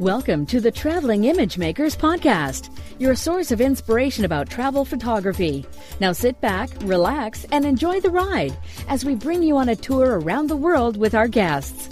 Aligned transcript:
Welcome 0.00 0.46
to 0.46 0.62
the 0.62 0.70
Traveling 0.70 1.24
Image 1.24 1.58
Makers 1.58 1.94
Podcast, 1.94 2.74
your 2.98 3.14
source 3.14 3.52
of 3.52 3.60
inspiration 3.60 4.24
about 4.24 4.48
travel 4.48 4.86
photography. 4.86 5.66
Now 6.00 6.12
sit 6.12 6.40
back, 6.40 6.70
relax, 6.84 7.44
and 7.52 7.66
enjoy 7.66 8.00
the 8.00 8.08
ride 8.08 8.56
as 8.88 9.04
we 9.04 9.14
bring 9.14 9.42
you 9.42 9.58
on 9.58 9.68
a 9.68 9.76
tour 9.76 10.18
around 10.18 10.46
the 10.46 10.56
world 10.56 10.96
with 10.96 11.14
our 11.14 11.28
guests. 11.28 11.90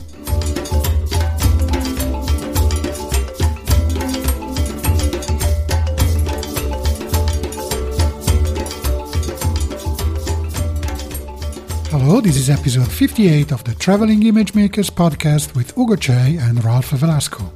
Hello, 11.90 12.22
this 12.22 12.38
is 12.38 12.48
episode 12.48 12.90
58 12.90 13.52
of 13.52 13.64
the 13.64 13.74
Traveling 13.74 14.22
Image 14.22 14.54
Makers 14.54 14.88
podcast 14.88 15.54
with 15.54 15.76
Ugo 15.76 15.96
Cei 15.96 16.38
and 16.38 16.64
Ralph 16.64 16.88
Velasco. 16.92 17.52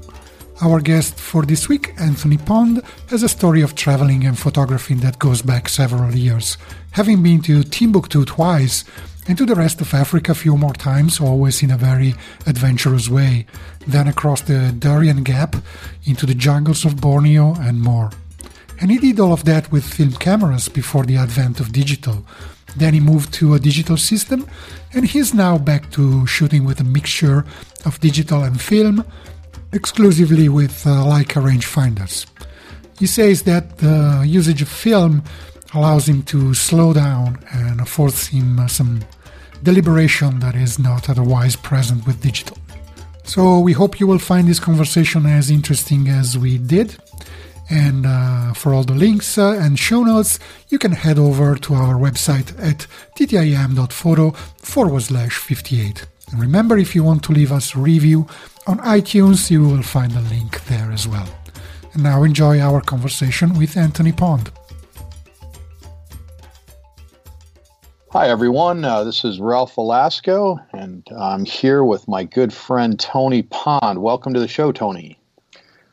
Our 0.62 0.80
guest 0.80 1.18
for 1.18 1.42
this 1.42 1.68
week, 1.68 1.92
Anthony 1.98 2.36
Pond, 2.36 2.82
has 3.08 3.24
a 3.24 3.28
story 3.28 3.62
of 3.62 3.74
traveling 3.74 4.24
and 4.24 4.38
photography 4.38 4.94
that 4.94 5.18
goes 5.18 5.42
back 5.42 5.68
several 5.68 6.14
years, 6.14 6.56
having 6.92 7.20
been 7.20 7.42
to 7.42 7.64
Timbuktu 7.64 8.24
twice 8.24 8.84
and 9.26 9.36
to 9.38 9.44
the 9.44 9.56
rest 9.56 9.80
of 9.80 9.92
Africa 9.92 10.30
a 10.30 10.36
few 10.36 10.56
more 10.56 10.72
times, 10.72 11.20
always 11.20 11.64
in 11.64 11.72
a 11.72 11.76
very 11.76 12.14
adventurous 12.46 13.08
way, 13.08 13.44
then 13.88 14.06
across 14.06 14.42
the 14.42 14.72
Darien 14.78 15.24
Gap 15.24 15.56
into 16.04 16.26
the 16.26 16.34
jungles 16.34 16.84
of 16.84 17.00
Borneo 17.00 17.56
and 17.58 17.80
more. 17.80 18.10
And 18.80 18.92
he 18.92 18.98
did 18.98 19.18
all 19.18 19.32
of 19.32 19.44
that 19.46 19.72
with 19.72 19.82
film 19.82 20.12
cameras 20.12 20.68
before 20.68 21.04
the 21.04 21.16
advent 21.16 21.58
of 21.58 21.72
digital. 21.72 22.24
Then 22.76 22.94
he 22.94 23.00
moved 23.00 23.34
to 23.34 23.54
a 23.54 23.58
digital 23.58 23.96
system, 23.96 24.46
and 24.92 25.06
he's 25.06 25.34
now 25.34 25.58
back 25.58 25.90
to 25.90 26.24
shooting 26.28 26.64
with 26.64 26.78
a 26.78 26.84
mixture 26.84 27.44
of 27.84 27.98
digital 27.98 28.44
and 28.44 28.60
film, 28.60 29.04
exclusively 29.72 30.48
with 30.48 30.86
uh, 30.86 30.90
Leica 30.90 31.42
rangefinders. 31.42 32.26
He 32.98 33.06
says 33.06 33.42
that 33.44 33.78
the 33.78 34.24
usage 34.26 34.62
of 34.62 34.68
film 34.68 35.22
allows 35.74 36.08
him 36.08 36.22
to 36.24 36.54
slow 36.54 36.92
down 36.92 37.38
and 37.52 37.80
affords 37.80 38.28
him 38.28 38.58
uh, 38.58 38.68
some 38.68 39.00
deliberation 39.62 40.40
that 40.40 40.54
is 40.54 40.78
not 40.78 41.08
otherwise 41.08 41.56
present 41.56 42.06
with 42.06 42.20
digital. 42.20 42.58
So 43.24 43.60
we 43.60 43.72
hope 43.72 44.00
you 44.00 44.06
will 44.06 44.18
find 44.18 44.48
this 44.48 44.60
conversation 44.60 45.26
as 45.26 45.50
interesting 45.50 46.08
as 46.08 46.36
we 46.36 46.58
did. 46.58 46.96
And 47.70 48.04
uh, 48.04 48.52
for 48.52 48.74
all 48.74 48.82
the 48.82 48.94
links 48.94 49.38
uh, 49.38 49.52
and 49.52 49.78
show 49.78 50.02
notes, 50.02 50.38
you 50.68 50.78
can 50.78 50.92
head 50.92 51.18
over 51.18 51.54
to 51.54 51.74
our 51.74 51.94
website 51.94 52.52
at 52.62 52.86
ttim.photo 53.16 54.32
forward 54.58 55.02
slash 55.02 55.38
58. 55.38 56.04
And 56.32 56.40
remember, 56.40 56.76
if 56.76 56.94
you 56.94 57.04
want 57.04 57.22
to 57.24 57.32
leave 57.32 57.52
us 57.52 57.74
a 57.74 57.78
review 57.78 58.26
on 58.66 58.78
iTunes, 58.78 59.50
you 59.50 59.66
will 59.66 59.82
find 59.82 60.12
a 60.12 60.20
link 60.20 60.64
there 60.64 60.90
as 60.92 61.08
well. 61.08 61.28
And 61.94 62.02
now 62.02 62.22
enjoy 62.22 62.60
our 62.60 62.80
conversation 62.80 63.58
with 63.58 63.76
Anthony 63.76 64.12
Pond. 64.12 64.50
Hi, 68.10 68.28
everyone. 68.28 68.84
Uh, 68.84 69.04
this 69.04 69.24
is 69.24 69.40
Ralph 69.40 69.74
Velasco, 69.74 70.58
and 70.72 71.02
I'm 71.16 71.44
here 71.44 71.82
with 71.82 72.06
my 72.06 72.24
good 72.24 72.52
friend 72.52 73.00
Tony 73.00 73.42
Pond. 73.42 74.02
Welcome 74.02 74.34
to 74.34 74.40
the 74.40 74.48
show, 74.48 74.70
Tony. 74.70 75.18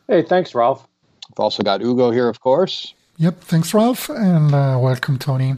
Hey, 0.08 0.22
thanks, 0.22 0.54
Ralph. 0.54 0.86
I've 1.32 1.40
also 1.40 1.64
got 1.64 1.82
Ugo 1.82 2.12
here, 2.12 2.28
of 2.28 2.42
course. 2.42 2.94
Yep, 3.18 3.42
thanks, 3.42 3.74
Ralph, 3.74 4.10
and 4.10 4.54
uh, 4.54 4.78
welcome, 4.82 5.18
Tony. 5.18 5.56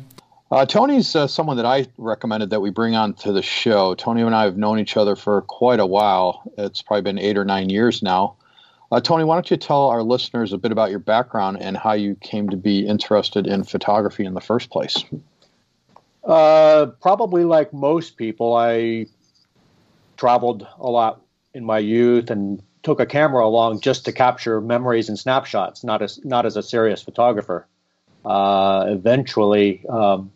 Uh, 0.52 0.66
Tony's 0.66 1.16
uh, 1.16 1.28
someone 1.28 1.56
that 1.56 1.66
I 1.66 1.88
recommended 1.98 2.50
that 2.50 2.60
we 2.60 2.72
bring 2.72 2.94
on 2.94 3.14
to 3.16 3.32
the 3.32 3.42
show. 3.42 3.96
Tony 3.96 4.22
and 4.22 4.36
I 4.36 4.44
have 4.44 4.58
known 4.58 4.80
each 4.80 4.98
other 4.98 5.16
for 5.16 5.42
quite 5.44 5.80
a 5.80 5.86
while. 5.86 6.44
It's 6.58 6.82
probably 6.82 7.04
been 7.04 7.20
eight 7.20 7.38
or 7.38 7.46
nine 7.46 7.70
years 7.70 8.04
now. 8.04 8.36
Uh, 8.92 9.00
Tony, 9.00 9.24
why 9.24 9.36
don't 9.36 9.50
you 9.50 9.56
tell 9.56 9.88
our 9.88 10.04
listeners 10.04 10.52
a 10.52 10.58
bit 10.58 10.74
about 10.74 10.90
your 10.90 11.00
background 11.00 11.60
and 11.62 11.78
how 11.78 11.94
you 11.94 12.16
came 12.16 12.50
to 12.50 12.58
be 12.58 12.86
interested 12.86 13.48
in 13.48 13.64
photography 13.64 14.26
in 14.26 14.34
the 14.34 14.42
first 14.42 14.70
place? 14.70 15.06
Uh, 16.26 16.88
probably 17.02 17.46
like 17.46 17.72
most 17.72 18.18
people, 18.18 18.54
I 18.54 19.06
traveled 20.18 20.68
a 20.78 20.90
lot 20.90 21.22
in 21.54 21.64
my 21.64 21.80
youth 21.80 22.30
and 22.30 22.62
took 22.84 23.00
a 23.00 23.06
camera 23.06 23.46
along 23.46 23.80
just 23.80 24.04
to 24.06 24.12
capture 24.12 24.60
memories 24.60 25.08
and 25.08 25.18
snapshots, 25.18 25.84
not 25.86 26.02
as 26.02 26.24
not 26.26 26.46
as 26.46 26.58
a 26.58 26.62
serious 26.62 27.02
photographer. 27.02 27.66
Uh, 28.26 28.86
eventually, 28.90 29.84
um, 29.88 30.32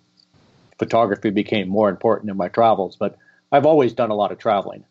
photography 0.77 1.29
became 1.29 1.69
more 1.69 1.89
important 1.89 2.29
in 2.29 2.37
my 2.37 2.47
travels, 2.47 2.95
but 2.95 3.17
I've 3.51 3.65
always 3.65 3.93
done 3.93 4.09
a 4.09 4.15
lot 4.15 4.31
of 4.31 4.37
traveling. 4.37 4.83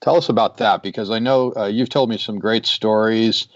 Tell 0.00 0.16
us 0.16 0.28
about 0.28 0.58
that 0.58 0.82
because 0.82 1.10
I 1.10 1.20
know 1.20 1.52
uh, 1.56 1.66
you've 1.66 1.88
told 1.88 2.10
me 2.10 2.18
some 2.18 2.38
great 2.38 2.66
stories. 2.66 3.46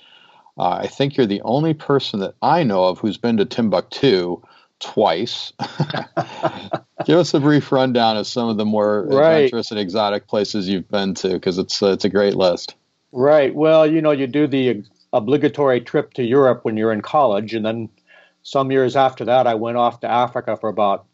Uh, 0.57 0.81
I 0.83 0.87
think 0.87 1.17
you're 1.17 1.27
the 1.27 1.43
only 1.43 1.75
person 1.75 2.21
that 2.21 2.35
I 2.41 2.63
know 2.63 2.85
of 2.85 2.99
who's 2.99 3.19
been 3.19 3.37
to 3.39 3.45
Timbuktu 3.45 4.41
twice. 4.79 5.53
Give 7.05 7.19
us 7.19 7.35
a 7.35 7.41
brief 7.41 7.73
rundown 7.73 8.17
of 8.17 8.27
some 8.27 8.49
of 8.49 8.57
the 8.57 8.65
more 8.65 9.07
right. 9.07 9.33
adventurous 9.33 9.71
and 9.71 9.81
exotic 9.81 10.29
places 10.29 10.69
you've 10.69 10.89
been 10.89 11.15
to 11.15 11.31
because 11.31 11.59
it's 11.59 11.83
uh, 11.83 11.89
it's 11.89 12.05
a 12.05 12.09
great 12.09 12.35
list. 12.35 12.75
Right. 13.13 13.55
Well, 13.55 13.87
you 13.87 14.01
know, 14.01 14.13
you 14.13 14.27
do 14.27 14.47
the 14.47 14.85
obligatory 15.13 15.81
trip 15.81 16.15
to 16.15 16.23
Europe 16.23 16.65
when 16.65 16.77
you're 16.77 16.93
in 16.93 17.03
college, 17.03 17.55
and 17.55 17.65
then 17.65 17.89
some 18.47 18.71
years 18.71 18.95
after 18.95 19.25
that, 19.25 19.49
I 19.49 19.57
went 19.57 19.77
off 19.77 19.99
to 20.01 20.09
Africa 20.09 20.57
for 20.57 20.69
about 20.69 21.05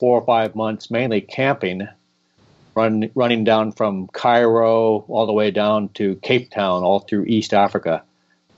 four 0.00 0.20
or 0.20 0.26
five 0.26 0.56
months, 0.56 0.90
mainly 0.90 1.20
camping, 1.20 1.86
run, 2.74 3.08
running 3.14 3.44
down 3.44 3.70
from 3.70 4.08
Cairo 4.08 5.04
all 5.06 5.26
the 5.26 5.32
way 5.32 5.52
down 5.52 5.90
to 5.90 6.16
Cape 6.16 6.50
Town, 6.50 6.82
all 6.82 6.98
through 6.98 7.26
East 7.26 7.54
Africa. 7.54 8.02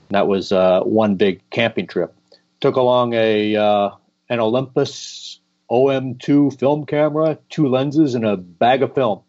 And 0.09 0.15
that 0.15 0.27
was 0.27 0.51
uh, 0.51 0.81
one 0.81 1.13
big 1.13 1.47
camping 1.51 1.85
trip. 1.85 2.11
Took 2.59 2.75
along 2.75 3.13
a 3.13 3.55
uh, 3.55 3.91
an 4.29 4.39
Olympus 4.39 5.39
OM2 5.69 6.57
film 6.57 6.87
camera, 6.87 7.37
two 7.51 7.67
lenses, 7.67 8.15
and 8.15 8.25
a 8.25 8.35
bag 8.35 8.81
of 8.81 8.95
film. 8.95 9.21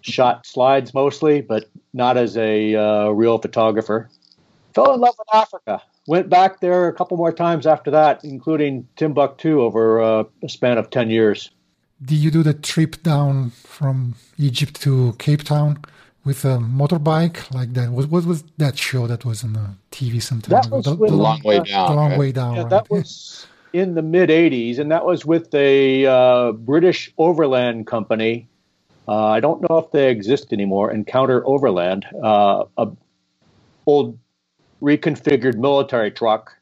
Shot 0.00 0.46
slides 0.46 0.94
mostly, 0.94 1.42
but 1.42 1.66
not 1.92 2.16
as 2.16 2.38
a 2.38 2.74
uh, 2.74 3.08
real 3.10 3.36
photographer. 3.36 4.08
Fell 4.74 4.94
in 4.94 5.00
love 5.00 5.16
with 5.18 5.28
Africa. 5.34 5.82
Went 6.10 6.28
back 6.28 6.58
there 6.58 6.88
a 6.88 6.92
couple 6.92 7.16
more 7.16 7.30
times 7.30 7.68
after 7.68 7.88
that, 7.92 8.24
including 8.24 8.88
Timbuktu 8.96 9.60
over 9.60 10.02
uh, 10.02 10.24
a 10.42 10.48
span 10.48 10.76
of 10.76 10.90
10 10.90 11.08
years. 11.08 11.50
Did 12.04 12.16
you 12.16 12.32
do 12.32 12.42
the 12.42 12.52
trip 12.52 13.00
down 13.04 13.50
from 13.50 14.16
Egypt 14.36 14.80
to 14.82 15.12
Cape 15.20 15.44
Town 15.44 15.78
with 16.24 16.44
a 16.44 16.58
motorbike 16.58 17.54
like 17.54 17.74
that? 17.74 17.92
What, 17.92 18.10
what 18.10 18.24
was 18.24 18.42
that 18.58 18.76
show 18.76 19.06
that 19.06 19.24
was 19.24 19.44
on 19.44 19.52
the 19.52 19.68
TV 19.92 20.20
sometime 20.20 20.50
that 20.50 20.68
Was 20.68 20.86
the, 20.86 20.96
the, 20.96 21.14
long 21.14 21.42
way 21.44 21.60
down. 21.60 21.90
The 21.90 21.94
long 21.94 22.10
right? 22.10 22.18
way 22.18 22.32
down. 22.32 22.56
Yeah, 22.56 22.62
right? 22.62 22.70
That 22.70 22.90
was 22.90 23.46
in 23.72 23.94
the 23.94 24.02
mid 24.02 24.30
80s, 24.30 24.80
and 24.80 24.90
that 24.90 25.04
was 25.04 25.24
with 25.24 25.54
a 25.54 26.06
uh, 26.06 26.50
British 26.50 27.12
overland 27.18 27.86
company. 27.86 28.48
Uh, 29.06 29.26
I 29.26 29.38
don't 29.38 29.62
know 29.62 29.78
if 29.78 29.92
they 29.92 30.10
exist 30.10 30.52
anymore. 30.52 30.90
Encounter 30.90 31.46
Overland, 31.46 32.04
uh, 32.20 32.64
a 32.76 32.88
old 33.86 34.18
reconfigured 34.80 35.56
military 35.56 36.10
truck. 36.10 36.56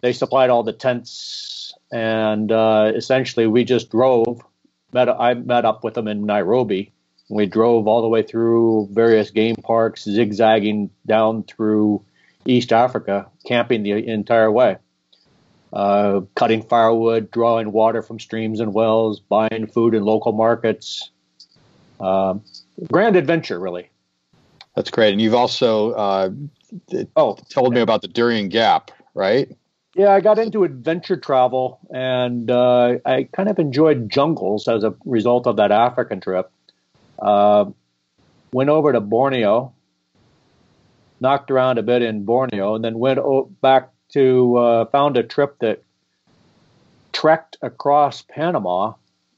They 0.00 0.12
supplied 0.12 0.50
all 0.50 0.62
the 0.62 0.72
tents, 0.72 1.72
and 1.92 2.50
uh, 2.52 2.92
essentially 2.94 3.46
we 3.46 3.64
just 3.64 3.90
drove. 3.90 4.42
Met, 4.92 5.08
I 5.08 5.34
met 5.34 5.64
up 5.64 5.82
with 5.82 5.94
them 5.94 6.08
in 6.08 6.26
Nairobi. 6.26 6.92
We 7.30 7.46
drove 7.46 7.88
all 7.88 8.02
the 8.02 8.08
way 8.08 8.22
through 8.22 8.88
various 8.92 9.30
game 9.30 9.56
parks, 9.56 10.04
zigzagging 10.04 10.90
down 11.06 11.44
through 11.44 12.04
East 12.44 12.72
Africa, 12.72 13.28
camping 13.46 13.82
the 13.82 13.92
entire 13.92 14.52
way 14.52 14.76
uh, 15.74 16.20
cutting 16.36 16.62
firewood, 16.62 17.30
drawing 17.30 17.72
water 17.72 18.00
from 18.00 18.20
streams 18.20 18.60
and 18.60 18.72
wells, 18.72 19.20
buying 19.20 19.66
food 19.66 19.94
in 19.94 20.04
local 20.04 20.32
markets. 20.32 21.10
Uh, 21.98 22.34
grand 22.90 23.16
adventure, 23.16 23.58
really. 23.58 23.90
That's 24.76 24.90
great. 24.90 25.12
And 25.12 25.20
you've 25.20 25.34
also 25.34 25.92
uh, 25.92 26.30
oh 27.16 27.36
told 27.48 27.74
me 27.74 27.80
about 27.80 28.02
the 28.02 28.08
Darien 28.08 28.48
Gap, 28.48 28.90
right? 29.14 29.48
Yeah, 29.96 30.10
I 30.10 30.20
got 30.20 30.38
into 30.38 30.64
adventure 30.64 31.16
travel, 31.16 31.78
and 31.92 32.50
uh, 32.50 32.98
I 33.06 33.28
kind 33.34 33.48
of 33.48 33.58
enjoyed 33.58 34.10
jungles 34.10 34.66
as 34.66 34.82
a 34.82 34.94
result 35.04 35.46
of 35.46 35.56
that 35.56 35.70
African 35.70 36.20
trip. 36.20 36.50
Uh, 37.20 37.66
went 38.52 38.70
over 38.70 38.92
to 38.92 39.00
Borneo, 39.00 39.72
knocked 41.20 41.50
around 41.50 41.78
a 41.78 41.82
bit 41.82 42.02
in 42.02 42.24
Borneo, 42.24 42.74
and 42.74 42.84
then 42.84 42.98
went 42.98 43.20
o- 43.20 43.50
back 43.60 43.90
to 44.10 44.56
uh, 44.56 44.84
found 44.86 45.16
a 45.16 45.22
trip 45.22 45.58
that 45.60 45.82
trekked 47.12 47.56
across 47.62 48.22
Panama 48.22 48.94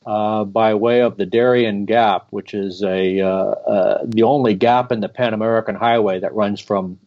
uh, 0.07 0.45
by 0.45 0.75
way 0.75 1.01
of 1.03 1.19
the 1.19 1.27
Darien 1.27 1.85
Gap, 1.85 2.29
which 2.31 2.55
is 2.55 2.83
a 2.83 3.21
uh, 3.21 3.29
uh, 3.29 4.05
the 4.07 4.23
only 4.23 4.55
gap 4.55 4.91
in 4.91 5.01
the 5.01 5.09
Pan 5.09 5.35
American 5.35 5.75
Highway 5.75 6.21
that 6.21 6.35
runs 6.35 6.61
from 6.61 6.99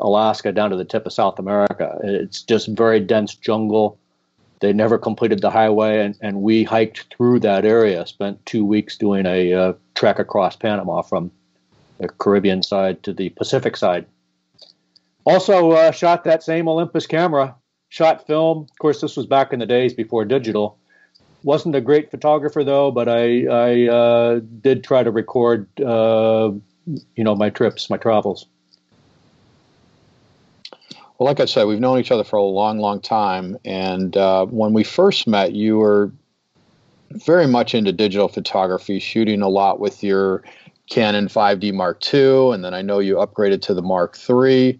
Alaska 0.00 0.52
down 0.52 0.70
to 0.70 0.76
the 0.76 0.84
tip 0.84 1.06
of 1.06 1.12
South 1.12 1.38
America. 1.38 1.98
It's 2.02 2.42
just 2.42 2.68
very 2.68 3.00
dense 3.00 3.34
jungle. 3.34 3.98
They 4.60 4.72
never 4.72 4.98
completed 4.98 5.40
the 5.40 5.50
highway, 5.50 6.04
and, 6.04 6.16
and 6.20 6.42
we 6.42 6.64
hiked 6.64 7.14
through 7.14 7.40
that 7.40 7.64
area. 7.64 8.06
Spent 8.06 8.44
two 8.46 8.64
weeks 8.64 8.96
doing 8.96 9.26
a 9.26 9.52
uh, 9.52 9.72
trek 9.94 10.18
across 10.18 10.56
Panama 10.56 11.02
from 11.02 11.30
the 11.98 12.08
Caribbean 12.08 12.62
side 12.62 13.02
to 13.02 13.12
the 13.12 13.28
Pacific 13.30 13.76
side. 13.76 14.06
Also, 15.24 15.72
uh, 15.72 15.90
shot 15.90 16.24
that 16.24 16.42
same 16.42 16.68
Olympus 16.68 17.06
camera, 17.06 17.54
shot 17.88 18.26
film. 18.26 18.66
Of 18.70 18.78
course, 18.78 19.00
this 19.00 19.16
was 19.16 19.26
back 19.26 19.52
in 19.52 19.58
the 19.58 19.66
days 19.66 19.94
before 19.94 20.24
digital. 20.24 20.78
Wasn't 21.42 21.74
a 21.74 21.80
great 21.80 22.10
photographer 22.10 22.64
though, 22.64 22.90
but 22.90 23.08
I, 23.08 23.46
I 23.46 23.88
uh, 23.88 24.40
did 24.60 24.82
try 24.82 25.02
to 25.02 25.10
record, 25.10 25.68
uh, 25.80 26.52
you 26.86 27.24
know, 27.24 27.34
my 27.34 27.50
trips, 27.50 27.90
my 27.90 27.96
travels. 27.96 28.46
Well, 31.24 31.30
like 31.30 31.40
I 31.40 31.46
said, 31.46 31.64
we've 31.64 31.80
known 31.80 31.98
each 32.00 32.10
other 32.10 32.22
for 32.22 32.36
a 32.36 32.42
long, 32.42 32.80
long 32.80 33.00
time. 33.00 33.56
And 33.64 34.14
uh, 34.14 34.44
when 34.44 34.74
we 34.74 34.84
first 34.84 35.26
met, 35.26 35.52
you 35.52 35.78
were 35.78 36.12
very 37.12 37.46
much 37.46 37.74
into 37.74 37.92
digital 37.92 38.28
photography, 38.28 38.98
shooting 38.98 39.40
a 39.40 39.48
lot 39.48 39.80
with 39.80 40.04
your 40.04 40.42
Canon 40.90 41.28
5D 41.28 41.72
Mark 41.72 42.02
II. 42.12 42.50
And 42.50 42.62
then 42.62 42.74
I 42.74 42.82
know 42.82 42.98
you 42.98 43.14
upgraded 43.14 43.62
to 43.62 43.72
the 43.72 43.80
Mark 43.80 44.18
III. 44.28 44.78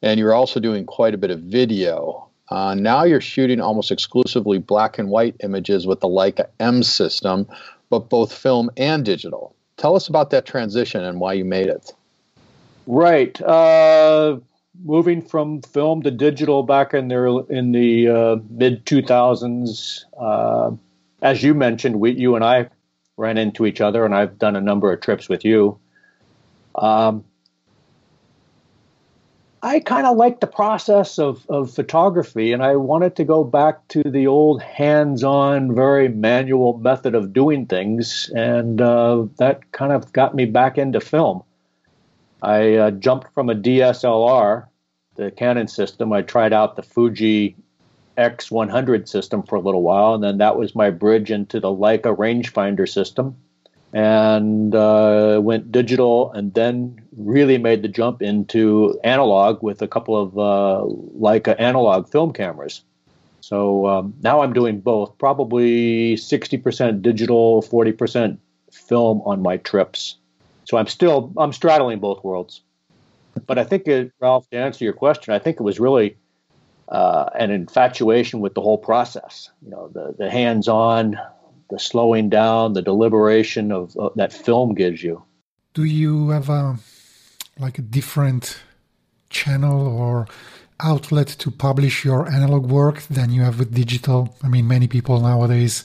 And 0.00 0.18
you're 0.18 0.32
also 0.32 0.58
doing 0.58 0.86
quite 0.86 1.12
a 1.12 1.18
bit 1.18 1.30
of 1.30 1.40
video. 1.40 2.28
Uh, 2.48 2.74
now 2.74 3.04
you're 3.04 3.20
shooting 3.20 3.60
almost 3.60 3.90
exclusively 3.90 4.56
black 4.56 4.98
and 4.98 5.10
white 5.10 5.36
images 5.44 5.86
with 5.86 6.00
the 6.00 6.08
Leica 6.08 6.46
M 6.60 6.82
system, 6.82 7.46
but 7.90 8.08
both 8.08 8.32
film 8.32 8.70
and 8.78 9.04
digital. 9.04 9.54
Tell 9.76 9.96
us 9.96 10.08
about 10.08 10.30
that 10.30 10.46
transition 10.46 11.04
and 11.04 11.20
why 11.20 11.34
you 11.34 11.44
made 11.44 11.66
it. 11.66 11.92
Right. 12.86 13.38
Uh, 13.42 14.38
moving 14.82 15.22
from 15.22 15.62
film 15.62 16.02
to 16.02 16.10
digital 16.10 16.62
back 16.62 16.94
in 16.94 17.08
there 17.08 17.26
in 17.26 17.72
the 17.72 18.08
uh, 18.08 18.36
mid 18.50 18.84
2000s. 18.86 20.04
Uh, 20.18 20.72
as 21.22 21.42
you 21.42 21.54
mentioned, 21.54 22.00
we, 22.00 22.12
you 22.12 22.34
and 22.34 22.44
I 22.44 22.68
ran 23.16 23.38
into 23.38 23.66
each 23.66 23.80
other, 23.80 24.04
and 24.04 24.14
I've 24.14 24.38
done 24.38 24.56
a 24.56 24.60
number 24.60 24.92
of 24.92 25.00
trips 25.00 25.28
with 25.28 25.44
you. 25.44 25.78
Um, 26.74 27.24
I 29.62 29.80
kind 29.80 30.06
of 30.06 30.18
like 30.18 30.40
the 30.40 30.46
process 30.46 31.18
of, 31.18 31.46
of 31.48 31.72
photography, 31.72 32.52
and 32.52 32.62
I 32.62 32.76
wanted 32.76 33.16
to 33.16 33.24
go 33.24 33.44
back 33.44 33.88
to 33.88 34.02
the 34.02 34.26
old 34.26 34.60
hands 34.60 35.24
on, 35.24 35.74
very 35.74 36.08
manual 36.08 36.76
method 36.76 37.14
of 37.14 37.32
doing 37.32 37.64
things, 37.64 38.30
and 38.34 38.80
uh, 38.82 39.24
that 39.38 39.72
kind 39.72 39.92
of 39.92 40.12
got 40.12 40.34
me 40.34 40.44
back 40.44 40.76
into 40.76 41.00
film. 41.00 41.44
I 42.44 42.74
uh, 42.74 42.90
jumped 42.90 43.32
from 43.34 43.48
a 43.48 43.54
DSLR, 43.54 44.66
the 45.16 45.30
Canon 45.30 45.68
system. 45.68 46.12
I 46.12 46.22
tried 46.22 46.52
out 46.52 46.76
the 46.76 46.82
Fuji 46.82 47.56
X100 48.18 49.08
system 49.08 49.42
for 49.42 49.56
a 49.56 49.60
little 49.60 49.82
while, 49.82 50.14
and 50.14 50.22
then 50.22 50.38
that 50.38 50.56
was 50.56 50.74
my 50.74 50.90
bridge 50.90 51.30
into 51.30 51.58
the 51.60 51.68
Leica 51.68 52.16
rangefinder 52.16 52.88
system. 52.88 53.36
And 53.92 54.74
uh, 54.74 55.40
went 55.40 55.70
digital, 55.70 56.32
and 56.32 56.52
then 56.52 57.00
really 57.16 57.58
made 57.58 57.82
the 57.82 57.88
jump 57.88 58.22
into 58.22 58.98
analog 59.04 59.62
with 59.62 59.82
a 59.82 59.88
couple 59.88 60.20
of 60.20 60.36
uh, 60.36 60.84
Leica 61.16 61.54
analog 61.60 62.08
film 62.08 62.32
cameras. 62.32 62.82
So 63.40 63.86
um, 63.86 64.14
now 64.22 64.40
I'm 64.40 64.52
doing 64.52 64.80
both, 64.80 65.16
probably 65.18 66.16
60% 66.16 67.02
digital, 67.02 67.62
40% 67.62 68.38
film 68.72 69.22
on 69.24 69.42
my 69.42 69.58
trips. 69.58 70.16
So 70.74 70.78
I'm 70.78 70.88
still 70.88 71.32
I'm 71.36 71.52
straddling 71.52 72.00
both 72.00 72.24
worlds. 72.24 72.60
But 73.46 73.58
I 73.58 73.64
think, 73.64 73.86
it, 73.86 74.10
Ralph, 74.18 74.50
to 74.50 74.56
answer 74.56 74.84
your 74.84 74.92
question, 74.92 75.32
I 75.32 75.38
think 75.38 75.60
it 75.60 75.62
was 75.62 75.78
really 75.78 76.16
uh, 76.88 77.26
an 77.38 77.52
infatuation 77.52 78.40
with 78.40 78.54
the 78.54 78.60
whole 78.60 78.78
process. 78.78 79.50
You 79.62 79.70
know, 79.70 79.88
the 79.94 80.16
the 80.18 80.28
hands-on, 80.28 81.16
the 81.70 81.78
slowing 81.78 82.28
down, 82.28 82.72
the 82.72 82.82
deliberation 82.82 83.70
of 83.70 83.96
uh, 83.96 84.10
that 84.16 84.32
film 84.32 84.74
gives 84.74 85.00
you. 85.00 85.22
Do 85.74 85.84
you 85.84 86.30
have 86.30 86.48
a 86.48 86.76
like 87.60 87.78
a 87.78 87.82
different 87.82 88.58
channel 89.30 89.86
or 89.86 90.26
outlet 90.80 91.28
to 91.38 91.52
publish 91.52 92.04
your 92.04 92.28
analog 92.28 92.66
work 92.66 93.02
than 93.02 93.30
you 93.30 93.42
have 93.42 93.60
with 93.60 93.72
digital? 93.72 94.36
I 94.42 94.48
mean, 94.48 94.66
many 94.66 94.88
people 94.88 95.20
nowadays 95.20 95.84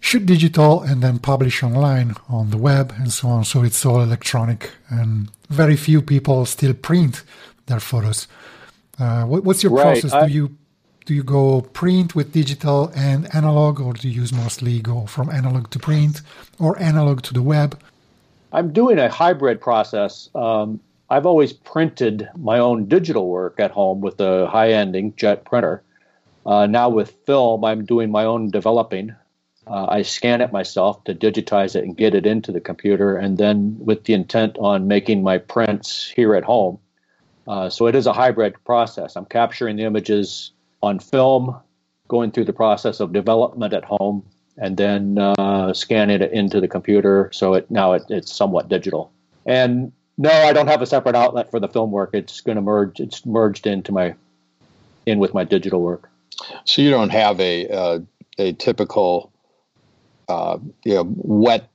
shoot 0.00 0.26
digital 0.26 0.82
and 0.82 1.02
then 1.02 1.18
publish 1.18 1.62
online 1.62 2.14
on 2.28 2.50
the 2.50 2.56
web 2.56 2.92
and 2.96 3.12
so 3.12 3.28
on. 3.28 3.44
So 3.44 3.62
it's 3.62 3.84
all 3.84 4.00
electronic, 4.00 4.70
and 4.88 5.30
very 5.48 5.76
few 5.76 6.02
people 6.02 6.46
still 6.46 6.74
print 6.74 7.22
their 7.66 7.80
photos. 7.80 8.28
Uh, 8.98 9.24
what, 9.24 9.44
what's 9.44 9.62
your 9.62 9.72
right. 9.72 9.84
process? 9.84 10.12
I, 10.12 10.26
do 10.26 10.32
you 10.32 10.56
do 11.06 11.14
you 11.14 11.22
go 11.22 11.62
print 11.62 12.14
with 12.14 12.32
digital 12.32 12.92
and 12.94 13.34
analog, 13.34 13.80
or 13.80 13.94
do 13.94 14.08
you 14.08 14.20
use 14.20 14.32
mostly 14.32 14.80
go 14.80 15.06
from 15.06 15.30
analog 15.30 15.70
to 15.70 15.78
print 15.78 16.20
or 16.58 16.78
analog 16.78 17.22
to 17.22 17.32
the 17.32 17.42
web? 17.42 17.80
I'm 18.52 18.72
doing 18.72 18.98
a 18.98 19.08
hybrid 19.08 19.60
process. 19.60 20.28
Um, 20.34 20.80
I've 21.10 21.24
always 21.24 21.52
printed 21.54 22.28
my 22.36 22.58
own 22.58 22.86
digital 22.86 23.28
work 23.28 23.58
at 23.58 23.70
home 23.70 24.02
with 24.02 24.20
a 24.20 24.46
high-end 24.46 24.94
inkjet 24.94 25.44
printer. 25.44 25.82
Uh, 26.44 26.66
now 26.66 26.90
with 26.90 27.10
film, 27.24 27.64
I'm 27.64 27.86
doing 27.86 28.10
my 28.10 28.24
own 28.24 28.50
developing. 28.50 29.14
Uh, 29.68 29.86
I 29.88 30.02
scan 30.02 30.40
it 30.40 30.52
myself 30.52 31.04
to 31.04 31.14
digitize 31.14 31.76
it 31.76 31.84
and 31.84 31.96
get 31.96 32.14
it 32.14 32.26
into 32.26 32.52
the 32.52 32.60
computer, 32.60 33.16
and 33.16 33.38
then 33.38 33.76
with 33.78 34.04
the 34.04 34.14
intent 34.14 34.56
on 34.58 34.88
making 34.88 35.22
my 35.22 35.38
prints 35.38 36.08
here 36.08 36.34
at 36.34 36.44
home. 36.44 36.78
Uh, 37.46 37.68
so 37.68 37.86
it 37.86 37.94
is 37.94 38.06
a 38.06 38.12
hybrid 38.12 38.54
process. 38.64 39.16
I'm 39.16 39.24
capturing 39.24 39.76
the 39.76 39.84
images 39.84 40.52
on 40.82 40.98
film, 40.98 41.56
going 42.06 42.30
through 42.30 42.44
the 42.44 42.52
process 42.52 43.00
of 43.00 43.12
development 43.12 43.72
at 43.74 43.84
home, 43.84 44.24
and 44.56 44.76
then 44.76 45.18
uh, 45.18 45.72
scanning 45.72 46.22
it 46.22 46.32
into 46.32 46.60
the 46.60 46.68
computer. 46.68 47.30
So 47.32 47.54
it 47.54 47.70
now 47.70 47.92
it, 47.92 48.02
it's 48.08 48.32
somewhat 48.32 48.68
digital. 48.68 49.12
And 49.46 49.92
no, 50.18 50.30
I 50.30 50.52
don't 50.52 50.66
have 50.66 50.82
a 50.82 50.86
separate 50.86 51.14
outlet 51.14 51.50
for 51.50 51.60
the 51.60 51.68
film 51.68 51.90
work. 51.90 52.10
It's 52.12 52.40
going 52.40 52.56
to 52.56 52.62
merge. 52.62 53.00
It's 53.00 53.24
merged 53.24 53.66
into 53.66 53.92
my 53.92 54.14
in 55.06 55.18
with 55.18 55.32
my 55.32 55.44
digital 55.44 55.80
work. 55.80 56.10
So 56.64 56.82
you 56.82 56.90
don't 56.90 57.10
have 57.10 57.40
a 57.40 57.68
uh, 57.68 57.98
a 58.38 58.52
typical 58.52 59.32
uh, 60.28 60.58
you 60.84 60.94
know 60.94 61.04
wet 61.16 61.68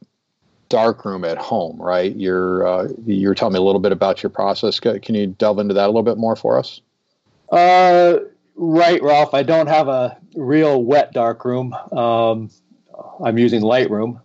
dark 0.69 1.05
room 1.05 1.23
at 1.23 1.37
home, 1.37 1.79
right? 1.81 2.15
You're 2.15 2.67
uh, 2.67 2.87
you're 3.05 3.35
telling 3.35 3.53
me 3.53 3.59
a 3.59 3.63
little 3.63 3.81
bit 3.81 3.91
about 3.91 4.23
your 4.23 4.29
process. 4.29 4.79
Can 4.79 5.15
you 5.15 5.27
delve 5.27 5.59
into 5.59 5.73
that 5.73 5.85
a 5.85 5.87
little 5.87 6.03
bit 6.03 6.17
more 6.17 6.35
for 6.35 6.57
us? 6.57 6.81
Uh, 7.51 8.17
right, 8.55 9.01
Ralph. 9.03 9.33
I 9.33 9.43
don't 9.43 9.67
have 9.67 9.87
a 9.87 10.17
real 10.35 10.83
wet 10.83 11.13
dark 11.13 11.45
room. 11.45 11.73
Um, 11.91 12.49
I'm 13.23 13.37
using 13.37 13.61
Lightroom, 13.61 14.19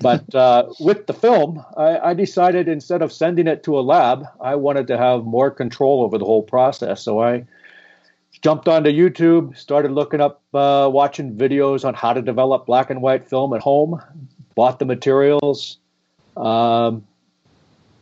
but 0.00 0.34
uh, 0.34 0.66
with 0.80 1.06
the 1.06 1.14
film, 1.14 1.64
I, 1.76 1.98
I, 1.98 2.14
decided 2.14 2.66
instead 2.66 3.02
of 3.02 3.12
sending 3.12 3.46
it 3.46 3.62
to 3.64 3.78
a 3.78 3.80
lab, 3.80 4.24
I 4.40 4.56
wanted 4.56 4.88
to 4.88 4.98
have 4.98 5.24
more 5.24 5.50
control 5.50 6.02
over 6.02 6.18
the 6.18 6.24
whole 6.24 6.42
process. 6.42 7.02
So 7.02 7.22
I 7.22 7.44
jumped 8.42 8.68
onto 8.68 8.90
YouTube, 8.90 9.56
started 9.56 9.92
looking 9.92 10.20
up, 10.20 10.42
uh, 10.54 10.88
watching 10.92 11.36
videos 11.36 11.84
on 11.84 11.94
how 11.94 12.12
to 12.12 12.22
develop 12.22 12.66
black 12.66 12.90
and 12.90 13.02
white 13.02 13.28
film 13.28 13.52
at 13.54 13.60
home, 13.60 14.00
bought 14.54 14.78
the 14.78 14.84
materials. 14.84 15.78
Um, 16.36 17.06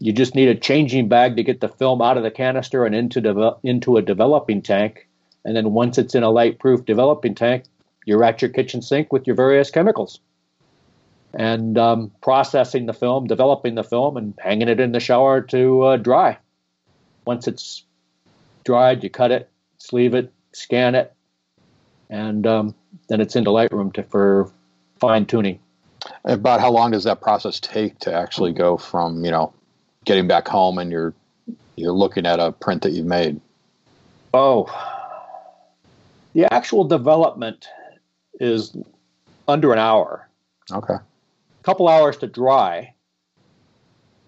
you 0.00 0.12
just 0.12 0.34
need 0.34 0.48
a 0.48 0.54
changing 0.54 1.08
bag 1.08 1.36
to 1.36 1.42
get 1.42 1.60
the 1.60 1.68
film 1.68 2.02
out 2.02 2.16
of 2.16 2.22
the 2.22 2.30
canister 2.30 2.84
and 2.84 2.94
into 2.94 3.20
de- 3.20 3.56
into 3.62 3.96
a 3.96 4.02
developing 4.02 4.60
tank. 4.60 5.08
And 5.44 5.56
then 5.56 5.72
once 5.72 5.98
it's 5.98 6.14
in 6.14 6.22
a 6.22 6.30
light-proof 6.30 6.84
developing 6.84 7.34
tank, 7.34 7.64
you're 8.06 8.24
at 8.24 8.42
your 8.42 8.50
kitchen 8.50 8.82
sink 8.82 9.12
with 9.12 9.26
your 9.26 9.36
various 9.36 9.70
chemicals 9.70 10.20
and 11.32 11.76
um, 11.78 12.12
processing 12.22 12.86
the 12.86 12.92
film, 12.92 13.26
developing 13.26 13.74
the 13.74 13.84
film, 13.84 14.16
and 14.16 14.34
hanging 14.38 14.68
it 14.68 14.80
in 14.80 14.92
the 14.92 15.00
shower 15.00 15.40
to 15.40 15.82
uh, 15.82 15.96
dry. 15.96 16.38
Once 17.24 17.48
it's 17.48 17.84
dried, 18.64 19.02
you 19.02 19.10
cut 19.10 19.32
it, 19.32 19.50
sleeve 19.84 20.14
it, 20.14 20.32
scan 20.52 20.94
it, 20.94 21.12
and 22.08 22.46
um, 22.46 22.74
then 23.08 23.20
it's 23.20 23.36
into 23.36 23.50
Lightroom 23.50 23.92
to, 23.94 24.02
for 24.04 24.50
fine 24.98 25.26
tuning. 25.26 25.60
About 26.24 26.60
how 26.60 26.70
long 26.70 26.90
does 26.90 27.04
that 27.04 27.20
process 27.20 27.60
take 27.60 27.98
to 28.00 28.12
actually 28.12 28.52
go 28.52 28.76
from 28.76 29.24
you 29.24 29.30
know 29.30 29.52
getting 30.04 30.26
back 30.26 30.48
home 30.48 30.78
and 30.78 30.90
you're 30.90 31.14
you're 31.76 31.92
looking 31.92 32.26
at 32.26 32.40
a 32.40 32.52
print 32.52 32.82
that 32.82 32.92
you've 32.92 33.06
made? 33.06 33.40
Oh, 34.32 34.66
the 36.34 36.52
actual 36.52 36.84
development 36.84 37.68
is 38.40 38.76
under 39.46 39.72
an 39.72 39.78
hour. 39.78 40.28
Okay. 40.72 40.94
A 40.94 41.62
couple 41.62 41.88
hours 41.88 42.16
to 42.18 42.26
dry, 42.26 42.94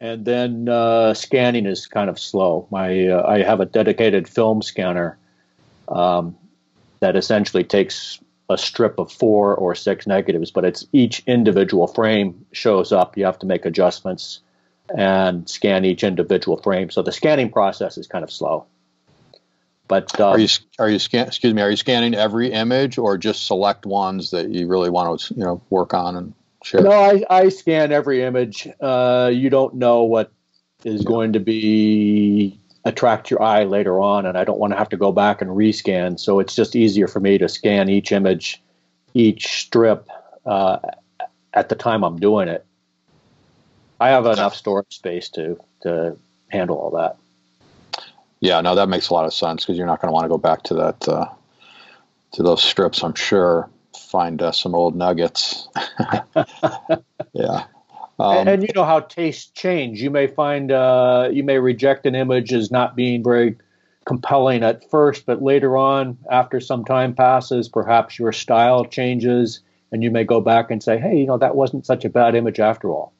and 0.01 0.25
then 0.25 0.69
uh, 0.69 1.15
scanning 1.15 1.67
is 1.67 1.87
kind 1.87 2.11
of 2.11 2.19
slow. 2.19 2.67
My 2.71 3.09
uh, 3.09 3.27
I 3.27 3.43
have 3.43 3.61
a 3.61 3.67
dedicated 3.67 4.29
film 4.29 4.63
scanner 4.63 5.19
um, 5.89 6.37
that 7.01 7.17
essentially 7.17 7.65
takes 7.65 8.19
a 8.49 8.57
strip 8.57 8.99
of 8.99 9.13
four 9.13 9.55
or 9.55 9.75
six 9.75 10.07
negatives, 10.07 10.51
but 10.51 10.65
it's 10.65 10.87
each 10.93 11.23
individual 11.27 11.87
frame 11.87 12.47
shows 12.53 12.93
up. 12.93 13.17
You 13.17 13.25
have 13.25 13.39
to 13.41 13.47
make 13.47 13.67
adjustments 13.67 14.41
and 14.97 15.49
scan 15.49 15.85
each 15.85 16.05
individual 16.05 16.57
frame. 16.59 16.91
So 16.91 17.03
the 17.03 17.13
scanning 17.13 17.51
process 17.51 17.99
is 17.99 18.07
kind 18.07 18.23
of 18.23 18.31
slow. 18.31 18.67
But 19.89 20.19
um, 20.21 20.33
are 20.33 20.39
you 20.39 20.49
are 20.79 20.89
you 20.89 20.99
scan? 20.99 21.29
Excuse 21.29 21.55
me. 21.55 21.63
Are 21.63 21.71
you 21.71 21.77
scanning 21.77 22.15
every 22.15 22.53
image 22.53 22.99
or 22.99 23.17
just 23.19 23.47
select 23.47 23.87
ones 23.87 24.31
that 24.31 24.51
you 24.51 24.67
really 24.67 24.91
want 24.91 25.21
to 25.21 25.35
you 25.35 25.45
know 25.45 25.63
work 25.71 25.95
on 25.95 26.17
and 26.17 26.35
share? 26.63 26.83
No, 26.83 26.91
I, 26.91 27.25
I 27.31 27.49
scan 27.51 27.93
every 27.93 28.23
image. 28.23 28.69
Uh, 28.81 29.31
you 29.33 29.49
don't 29.49 29.75
know 29.75 30.03
what 30.03 30.33
is 30.85 31.03
going 31.03 31.35
to 31.35 31.41
be 31.41 32.59
attract 32.87 33.31
your 33.31 33.43
eye 33.43 33.65
later 33.65 34.01
on, 34.01 34.25
and 34.27 34.39
I 34.39 34.45
don't 34.45 34.59
want 34.59 34.73
to 34.73 34.79
have 34.79 34.89
to 34.91 34.97
go 34.97 35.13
back 35.13 35.43
and 35.43 35.51
rescan. 35.51 36.19
So 36.19 36.39
it's 36.39 36.55
just 36.55 36.77
easier 36.77 37.09
for 37.09 37.21
me 37.21 37.37
to 37.37 37.49
scan 37.49 37.89
each 37.89 38.13
image, 38.13 38.63
each 39.13 39.49
strip 39.61 40.09
uh, 40.47 40.79
at 41.53 41.69
the 41.69 41.75
time 41.75 42.05
I'm 42.05 42.19
doing 42.19 42.49
it. 42.49 42.65
I 43.99 44.11
have 44.11 44.27
enough 44.27 44.55
storage 44.55 44.95
space 44.95 45.29
to 45.31 45.59
to 45.83 46.17
handle 46.49 46.79
all 46.79 46.91
that. 46.93 47.17
Yeah, 48.41 48.61
no, 48.61 48.75
that 48.77 48.89
makes 48.89 49.09
a 49.09 49.15
lot 49.15 49.27
of 49.27 49.35
sense 49.35 49.65
because 49.65 49.77
you're 49.77 49.87
not 49.87 50.01
going 50.01 50.11
to 50.11 50.13
want 50.13 50.25
to 50.25 50.29
go 50.29 50.39
back 50.39 50.63
to 50.65 50.75
that 50.75 51.09
uh, 51.09 51.27
to 52.33 52.43
those 52.43 52.63
strips. 52.63 53.03
I'm 53.03 53.15
sure 53.15 53.69
find 53.99 54.41
uh, 54.41 54.53
some 54.53 54.75
old 54.75 54.95
nuggets. 54.95 55.69
yeah. 57.33 57.65
Um, 58.19 58.39
and, 58.39 58.49
and, 58.49 58.63
you 58.63 58.69
know 58.75 58.85
how 58.85 59.01
tastes 59.01 59.51
change. 59.51 60.01
You 60.01 60.11
may 60.11 60.27
find 60.27 60.73
uh, 60.73 61.29
you 61.31 61.45
may 61.45 61.59
reject 61.59 62.07
an 62.07 62.15
image 62.15 62.53
as 62.53 62.71
not 62.71 62.97
being 62.97 63.23
very 63.23 63.57
compelling 64.07 64.63
at 64.63 64.89
first, 64.91 65.27
but 65.27 65.43
later 65.43 65.77
on, 65.77 66.17
after 66.31 66.61
some 66.61 66.85
time 66.85 67.15
passes, 67.15 67.69
perhaps 67.69 68.19
your 68.19 68.33
style 68.33 68.85
changes, 68.87 69.61
and 69.93 70.03
you 70.03 70.11
may 70.11 70.25
go 70.25 70.41
back 70.41 70.71
and 70.71 70.83
say, 70.83 70.99
"Hey, 70.99 71.19
you 71.19 71.27
know 71.27 71.37
that 71.37 71.57
wasn't 71.57 71.85
such 71.85 72.05
a 72.05 72.09
bad 72.09 72.35
image 72.35 72.59
after 72.59 72.91
all." 72.91 73.13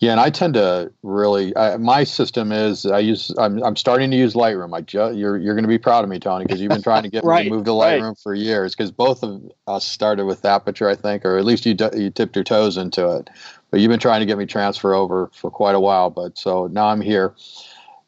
Yeah, 0.00 0.12
and 0.12 0.20
I 0.20 0.30
tend 0.30 0.54
to 0.54 0.90
really. 1.02 1.54
I, 1.54 1.76
my 1.76 2.04
system 2.04 2.52
is 2.52 2.86
I 2.86 3.00
use. 3.00 3.30
I'm, 3.36 3.62
I'm 3.62 3.76
starting 3.76 4.10
to 4.10 4.16
use 4.16 4.32
Lightroom. 4.32 4.74
I 4.74 4.80
ju- 4.80 5.12
you're 5.14 5.36
you're 5.36 5.54
going 5.54 5.64
to 5.64 5.68
be 5.68 5.76
proud 5.76 6.04
of 6.04 6.08
me, 6.08 6.18
Tony, 6.18 6.46
because 6.46 6.58
you've 6.58 6.70
been 6.70 6.82
trying 6.82 7.02
to 7.02 7.10
get 7.10 7.22
right, 7.22 7.40
me 7.44 7.50
to 7.50 7.54
move 7.56 7.64
to 7.66 7.72
Lightroom 7.72 8.08
right. 8.08 8.18
for 8.18 8.34
years. 8.34 8.74
Because 8.74 8.90
both 8.90 9.22
of 9.22 9.42
us 9.66 9.84
started 9.84 10.24
with 10.24 10.42
Aperture, 10.46 10.88
I 10.88 10.96
think, 10.96 11.26
or 11.26 11.36
at 11.36 11.44
least 11.44 11.66
you 11.66 11.76
you 11.94 12.08
tipped 12.08 12.34
your 12.34 12.44
toes 12.44 12.78
into 12.78 13.10
it. 13.16 13.28
But 13.70 13.80
you've 13.80 13.90
been 13.90 14.00
trying 14.00 14.20
to 14.20 14.26
get 14.26 14.38
me 14.38 14.46
transfer 14.46 14.94
over 14.94 15.30
for 15.34 15.50
quite 15.50 15.74
a 15.74 15.80
while. 15.80 16.08
But 16.08 16.38
so 16.38 16.66
now 16.68 16.86
I'm 16.86 17.02
here, 17.02 17.34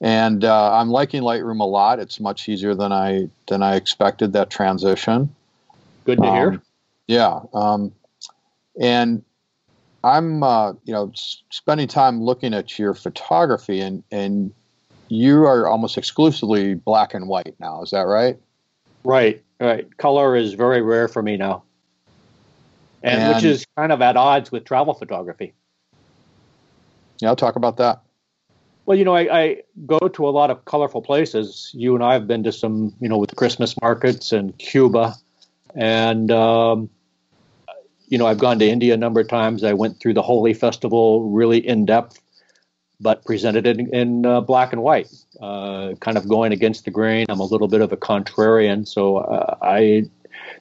and 0.01 0.47
uh, 0.47 0.75
I'm 0.75 0.89
liking 0.89 1.23
Lightroom 1.23 1.61
a 1.61 1.65
lot. 1.65 1.99
It's 1.99 2.19
much 2.19 2.49
easier 2.49 2.75
than 2.75 2.91
I 2.91 3.29
than 3.49 3.63
I 3.63 3.77
expected 3.77 4.33
that 4.33 4.49
transition. 4.49 5.35
Good 6.07 6.23
to 6.23 6.27
um, 6.27 6.35
hear. 6.35 6.63
Yeah, 7.07 7.41
um, 7.53 7.93
and 8.81 9.23
I'm, 10.05 10.43
uh, 10.43 10.73
you 10.85 10.93
know, 10.93 11.13
spending 11.15 11.89
time 11.89 12.23
looking 12.23 12.55
at 12.55 12.79
your 12.79 12.95
photography, 12.95 13.81
and 13.81 14.03
and 14.11 14.53
you 15.09 15.45
are 15.45 15.67
almost 15.69 15.99
exclusively 15.99 16.75
black 16.75 17.15
and 17.15 17.29
white 17.29 17.55
now. 17.61 17.83
Is 17.83 17.91
that 17.91 18.03
right? 18.07 18.39
Right, 19.05 19.43
right. 19.61 19.97
Color 19.97 20.37
is 20.37 20.55
very 20.55 20.83
rare 20.83 21.09
for 21.09 21.23
me 21.23 21.37
now, 21.37 21.65
and, 23.03 23.23
and 23.23 23.35
which 23.35 23.45
is 23.45 23.67
kind 23.77 23.93
of 23.93 24.03
at 24.03 24.17
odds 24.17 24.51
with 24.51 24.65
travel 24.65 24.95
photography. 24.95 25.55
Yeah, 27.21 27.29
I'll 27.29 27.37
talk 27.37 27.57
about 27.57 27.77
that. 27.77 28.03
Well, 28.85 28.99
you 28.99 29.05
know, 29.05 29.15
I, 29.15 29.41
I, 29.41 29.63
go 29.87 29.99
to 30.01 30.29
a 30.29 30.31
lot 30.31 30.51
of 30.51 30.65
colorful 30.65 31.03
places. 31.03 31.71
You 31.73 31.95
and 31.95 32.03
I 32.03 32.15
have 32.15 32.27
been 32.27 32.43
to 32.43 32.51
some, 32.51 32.93
you 33.01 33.09
know, 33.09 33.17
with 33.17 33.37
Christmas 33.37 33.81
markets 33.81 34.33
and 34.33 34.59
Cuba, 34.59 35.15
and 35.77 36.33
um, 36.33 36.91
you 38.13 38.19
know, 38.19 38.27
I've 38.27 38.39
gone 38.39 38.59
to 38.59 38.69
India 38.69 38.93
a 38.93 38.99
number 38.99 39.21
of 39.21 39.29
times. 39.29 39.65
I 39.65 39.73
went 39.73 39.99
through 39.99 40.13
the 40.13 40.21
Holi 40.21 40.53
Festival 40.53 41.31
really 41.31 41.67
in 41.67 41.87
depth, 41.87 42.21
but 43.01 43.25
presented 43.25 43.67
it 43.67 43.81
in, 43.81 43.95
in 43.95 44.27
uh, 44.27 44.43
black 44.43 44.75
and 44.75 44.83
white, 44.83 45.09
uh, 45.41 45.95
kind 46.01 46.19
of 46.19 46.29
going 46.29 46.53
against 46.53 46.85
the 46.85 46.91
grain. 46.91 47.25
I'm 47.31 47.41
a 47.41 47.45
little 47.45 47.69
bit 47.69 47.81
of 47.81 47.91
a 47.91 47.97
contrarian, 47.97 48.87
so 48.87 49.17
uh, 49.17 49.57
I 49.63 50.11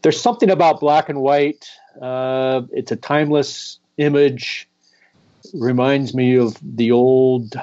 there's 0.01 0.19
something 0.19 0.49
about 0.49 0.79
black 0.79 1.09
and 1.09 1.19
white. 1.19 1.69
Uh, 2.01 2.61
it's 2.71 2.93
a 2.93 2.95
timeless 2.95 3.79
image. 3.97 4.69
Reminds 5.53 6.15
me 6.15 6.37
of 6.37 6.55
the 6.63 6.93
old 6.93 7.59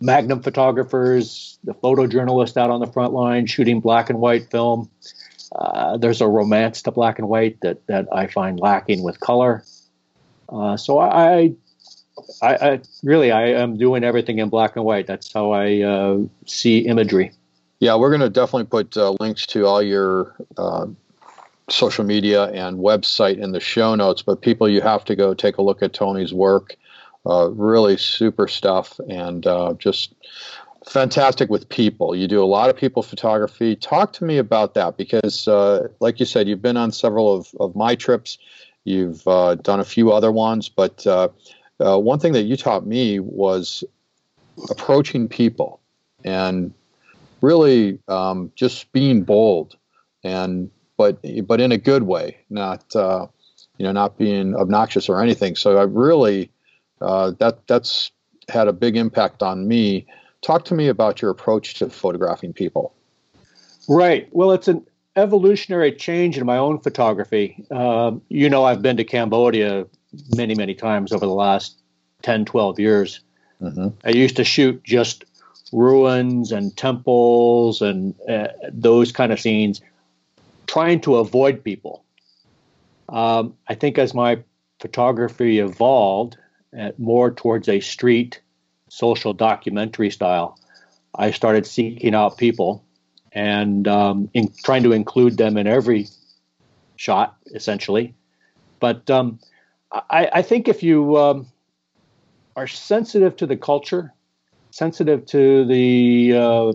Magnum 0.00 0.40
photographers, 0.40 1.58
the 1.64 1.74
photojournalist 1.74 2.56
out 2.56 2.70
on 2.70 2.80
the 2.80 2.86
front 2.86 3.12
line 3.12 3.44
shooting 3.44 3.80
black 3.80 4.08
and 4.08 4.20
white 4.20 4.50
film. 4.50 4.88
Uh, 5.52 5.96
there's 5.96 6.20
a 6.20 6.28
romance 6.28 6.82
to 6.82 6.90
black 6.90 7.18
and 7.18 7.28
white 7.28 7.60
that, 7.62 7.86
that 7.86 8.06
I 8.12 8.26
find 8.26 8.60
lacking 8.60 9.02
with 9.02 9.20
color. 9.20 9.64
Uh, 10.48 10.76
so 10.76 10.98
I, 10.98 11.52
I, 12.42 12.54
I, 12.54 12.80
really 13.02 13.30
I 13.30 13.48
am 13.48 13.78
doing 13.78 14.04
everything 14.04 14.38
in 14.38 14.48
black 14.48 14.76
and 14.76 14.84
white. 14.84 15.06
That's 15.06 15.32
how 15.32 15.52
I 15.52 15.80
uh, 15.82 16.18
see 16.46 16.80
imagery. 16.80 17.32
Yeah, 17.80 17.94
we're 17.96 18.10
going 18.10 18.20
to 18.20 18.30
definitely 18.30 18.64
put 18.64 18.96
uh, 18.96 19.14
links 19.20 19.46
to 19.46 19.66
all 19.66 19.82
your 19.82 20.34
uh, 20.56 20.86
social 21.70 22.04
media 22.04 22.44
and 22.46 22.78
website 22.78 23.38
in 23.38 23.52
the 23.52 23.60
show 23.60 23.94
notes. 23.94 24.20
But 24.22 24.42
people, 24.42 24.68
you 24.68 24.80
have 24.80 25.04
to 25.06 25.16
go 25.16 25.32
take 25.32 25.58
a 25.58 25.62
look 25.62 25.82
at 25.82 25.92
Tony's 25.92 26.34
work. 26.34 26.76
really 27.24 27.96
super 27.96 28.48
stuff, 28.48 28.98
and 29.08 29.46
just 29.78 30.12
fantastic 30.86 31.50
with 31.50 31.68
people. 31.68 32.14
You 32.14 32.28
do 32.28 32.42
a 32.42 32.46
lot 32.46 32.70
of 32.70 32.76
people 32.76 33.02
photography. 33.02 33.76
Talk 33.76 34.12
to 34.14 34.24
me 34.24 34.38
about 34.38 34.74
that 34.74 34.96
because, 34.96 35.48
uh, 35.48 35.88
like 36.00 36.20
you 36.20 36.26
said, 36.26 36.48
you've 36.48 36.62
been 36.62 36.76
on 36.76 36.92
several 36.92 37.34
of, 37.34 37.48
of 37.60 37.74
my 37.74 37.94
trips. 37.94 38.38
You've 38.84 39.26
uh, 39.26 39.56
done 39.56 39.80
a 39.80 39.84
few 39.84 40.12
other 40.12 40.32
ones, 40.32 40.68
but 40.68 41.06
uh, 41.06 41.28
uh 41.80 41.98
one 41.98 42.18
thing 42.18 42.32
that 42.32 42.42
you 42.42 42.56
taught 42.56 42.86
me 42.86 43.20
was 43.20 43.84
approaching 44.70 45.28
people 45.28 45.80
and 46.24 46.72
really 47.40 47.98
um, 48.08 48.50
just 48.56 48.90
being 48.92 49.22
bold 49.22 49.76
and 50.24 50.70
but 50.96 51.18
but 51.46 51.60
in 51.60 51.72
a 51.72 51.78
good 51.78 52.02
way, 52.02 52.36
not 52.50 52.94
uh, 52.94 53.26
you 53.78 53.84
know 53.84 53.92
not 53.92 54.18
being 54.18 54.54
obnoxious 54.56 55.08
or 55.08 55.22
anything. 55.22 55.56
So 55.56 55.78
I 55.78 55.84
really 55.84 56.50
uh, 57.00 57.32
that 57.38 57.66
that's 57.66 58.10
had 58.48 58.68
a 58.68 58.72
big 58.72 58.96
impact 58.96 59.42
on 59.42 59.68
me 59.68 60.06
Talk 60.42 60.64
to 60.66 60.74
me 60.74 60.88
about 60.88 61.20
your 61.20 61.30
approach 61.30 61.74
to 61.74 61.90
photographing 61.90 62.52
people. 62.52 62.94
Right. 63.88 64.28
Well, 64.32 64.52
it's 64.52 64.68
an 64.68 64.86
evolutionary 65.16 65.92
change 65.92 66.38
in 66.38 66.46
my 66.46 66.58
own 66.58 66.78
photography. 66.78 67.64
Um, 67.70 68.22
you 68.28 68.48
know, 68.48 68.64
I've 68.64 68.82
been 68.82 68.96
to 68.98 69.04
Cambodia 69.04 69.86
many, 70.36 70.54
many 70.54 70.74
times 70.74 71.12
over 71.12 71.26
the 71.26 71.32
last 71.32 71.78
10, 72.22 72.44
12 72.44 72.78
years. 72.78 73.20
Mm-hmm. 73.60 73.88
I 74.04 74.10
used 74.10 74.36
to 74.36 74.44
shoot 74.44 74.82
just 74.84 75.24
ruins 75.72 76.52
and 76.52 76.76
temples 76.76 77.82
and 77.82 78.14
uh, 78.28 78.48
those 78.70 79.12
kind 79.12 79.32
of 79.32 79.40
scenes, 79.40 79.80
trying 80.66 81.00
to 81.02 81.16
avoid 81.16 81.64
people. 81.64 82.04
Um, 83.08 83.54
I 83.66 83.74
think 83.74 83.98
as 83.98 84.14
my 84.14 84.42
photography 84.80 85.58
evolved 85.58 86.36
uh, 86.78 86.92
more 86.98 87.30
towards 87.30 87.68
a 87.68 87.80
street 87.80 88.40
social 88.88 89.32
documentary 89.32 90.10
style, 90.10 90.58
I 91.14 91.30
started 91.30 91.66
seeking 91.66 92.14
out 92.14 92.36
people 92.36 92.84
and 93.32 93.86
um, 93.88 94.30
in, 94.34 94.52
trying 94.64 94.82
to 94.84 94.92
include 94.92 95.36
them 95.36 95.56
in 95.56 95.66
every 95.66 96.08
shot, 96.96 97.36
essentially. 97.54 98.14
But 98.80 99.08
um, 99.10 99.38
I, 99.92 100.28
I, 100.32 100.42
think 100.42 100.68
if 100.68 100.82
you 100.82 101.16
um, 101.16 101.46
are 102.56 102.66
sensitive 102.66 103.36
to 103.36 103.46
the 103.46 103.56
culture, 103.56 104.12
sensitive 104.70 105.26
to 105.26 105.64
the 105.64 106.34
uh, 106.34 106.72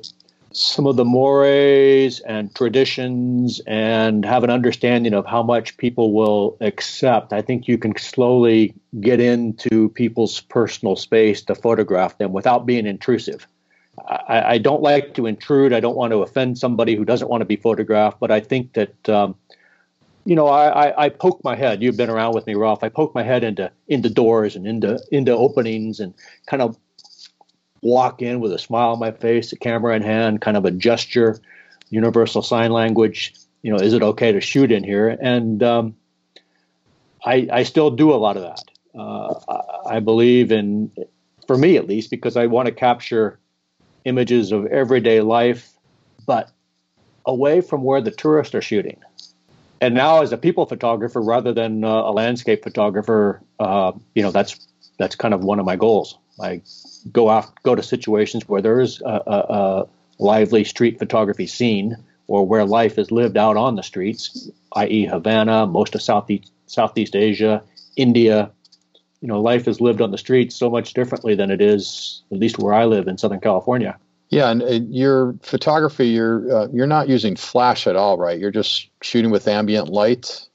some 0.54 0.86
of 0.86 0.96
the 0.96 1.06
mores 1.06 2.20
and 2.22 2.54
traditions 2.54 3.60
and 3.66 4.24
have 4.24 4.44
an 4.44 4.52
understanding 4.52 5.14
of 5.14 5.26
how 5.26 5.42
much 5.42 5.76
people 5.78 6.14
will 6.14 6.56
accept, 6.62 7.34
I 7.34 7.42
think 7.42 7.68
you 7.68 7.78
can 7.78 7.98
slowly 7.98 8.74
get 9.02 9.20
into 9.20 9.90
people's 9.90 10.42
personal 10.42 10.96
space 10.96 11.42
to 11.44 11.56
photograph 11.56 12.20
them 12.20 12.34
without 12.34 12.66
being 12.68 12.86
intrusive. 12.86 13.48
I, 14.08 14.54
I 14.54 14.58
don't 14.60 14.82
like 14.82 15.16
to 15.16 15.26
intrude. 15.26 15.74
I 15.74 15.80
don't 15.80 15.96
want 15.96 16.12
to 16.12 16.22
offend 16.22 16.58
somebody 16.58 16.96
who 16.96 17.04
doesn't 17.04 17.30
want 17.30 17.42
to 17.42 17.46
be 17.46 17.56
photographed, 17.56 18.20
but 18.20 18.32
I 18.32 18.40
think 18.40 18.74
that. 18.74 19.10
Um, 19.10 19.36
you 20.26 20.38
know, 20.38 20.48
I, 20.48 20.86
I, 20.86 21.04
I, 21.04 21.10
poke 21.10 21.44
my 21.44 21.54
head. 21.54 21.84
You've 21.84 21.98
been 21.98 22.10
around 22.10 22.34
with 22.34 22.48
me, 22.48 22.56
Ralph. 22.56 22.82
I 22.82 22.88
poke 22.88 23.14
my 23.14 23.24
head 23.24 23.44
into 23.44 23.70
into 23.90 24.10
doors 24.10 24.56
and 24.56 24.66
into 24.66 24.98
into 25.12 25.34
openings 25.34 26.00
and 26.00 26.14
kind 26.46 26.62
of 26.62 26.78
walk 27.84 28.22
in 28.22 28.40
with 28.40 28.54
a 28.54 28.60
smile 28.60 28.92
on 28.92 29.00
my 29.00 29.12
face, 29.12 29.52
a 29.52 29.58
camera 29.58 29.96
in 29.96 30.02
hand, 30.02 30.42
kind 30.42 30.58
of 30.58 30.66
a 30.66 30.72
gesture, 30.72 31.40
universal 31.90 32.42
sign 32.42 32.72
language. 32.72 33.34
You 33.62 33.72
know, 33.72 33.78
is 33.78 33.94
it 33.94 34.02
okay 34.02 34.32
to 34.32 34.42
shoot 34.42 34.72
in 34.72 34.84
here? 34.84 35.10
And 35.10 35.62
um, 35.62 35.96
I, 37.24 37.48
I 37.52 37.64
still 37.64 37.92
do 37.92 38.14
a 38.14 38.16
lot 38.16 38.38
of 38.38 38.44
that. 38.44 38.64
Uh, 38.98 39.62
I 39.86 40.00
believe 40.00 40.52
in, 40.52 40.92
for 41.48 41.58
me 41.58 41.78
at 41.78 41.88
least, 41.88 42.10
because 42.10 42.38
I 42.38 42.48
want 42.48 42.68
to 42.68 42.72
capture 42.72 43.40
images 44.06 44.52
of 44.52 44.66
everyday 44.68 45.22
life, 45.22 45.74
but 46.26 46.52
away 47.26 47.62
from 47.62 47.84
where 47.84 48.02
the 48.02 48.12
tourists 48.12 48.54
are 48.56 48.62
shooting. 48.62 49.00
And 49.82 49.96
now, 49.96 50.22
as 50.22 50.32
a 50.32 50.38
people 50.38 50.66
photographer 50.66 51.22
rather 51.22 51.52
than 51.52 51.84
uh, 51.84 51.90
a 51.90 52.12
landscape 52.12 52.64
photographer, 52.64 53.42
uh, 53.60 53.92
you 54.16 54.24
know 54.24 54.32
that's 54.32 54.66
that's 54.98 55.16
kind 55.16 55.34
of 55.34 55.44
one 55.44 55.60
of 55.60 55.66
my 55.66 55.76
goals. 55.76 56.18
I 56.42 56.62
go 57.12 57.28
off 57.28 57.52
go 57.64 57.76
to 57.76 57.84
situations 57.84 58.48
where 58.48 58.62
there 58.62 58.80
is 58.80 59.02
a, 59.02 59.22
a, 59.28 59.38
a 59.50 59.88
lively 60.20 60.64
street 60.64 61.00
photography 61.00 61.48
scene 61.48 61.98
or 62.28 62.46
where 62.46 62.66
life 62.66 62.98
is 62.98 63.12
lived 63.12 63.38
out 63.38 63.58
on 63.58 63.76
the 63.76 63.84
streets, 63.84 64.50
i.e., 64.76 65.06
Havana, 65.06 65.68
most 65.68 65.96
of 65.96 66.02
Southeast 66.02 66.52
Southeast 66.68 67.16
Asia, 67.16 67.62
India, 67.96 68.52
you 69.22 69.28
know 69.28 69.42
life 69.42 69.68
is 69.68 69.80
lived 69.80 70.02
on 70.02 70.12
the 70.12 70.18
streets 70.18 70.56
so 70.56 70.70
much 70.70 70.94
differently 70.94 71.36
than 71.36 71.52
it 71.52 71.62
is 71.62 72.24
at 72.32 72.40
least 72.40 72.60
where 72.60 72.74
I 72.74 72.86
live 72.86 73.08
in 73.08 73.18
Southern 73.18 73.40
California. 73.40 73.98
Yeah, 74.30 74.50
and 74.50 74.64
uh, 74.64 74.80
your 74.90 75.36
photography, 75.44 76.08
you're 76.08 76.52
uh, 76.52 76.68
you're 76.74 76.88
not 76.88 77.08
using 77.08 77.36
flash 77.36 77.86
at 77.86 77.96
all, 77.96 78.18
right? 78.18 78.40
You're 78.40 78.52
just 78.52 78.90
shooting 79.02 79.30
with 79.30 79.48
ambient 79.48 79.90
light. 79.90 80.48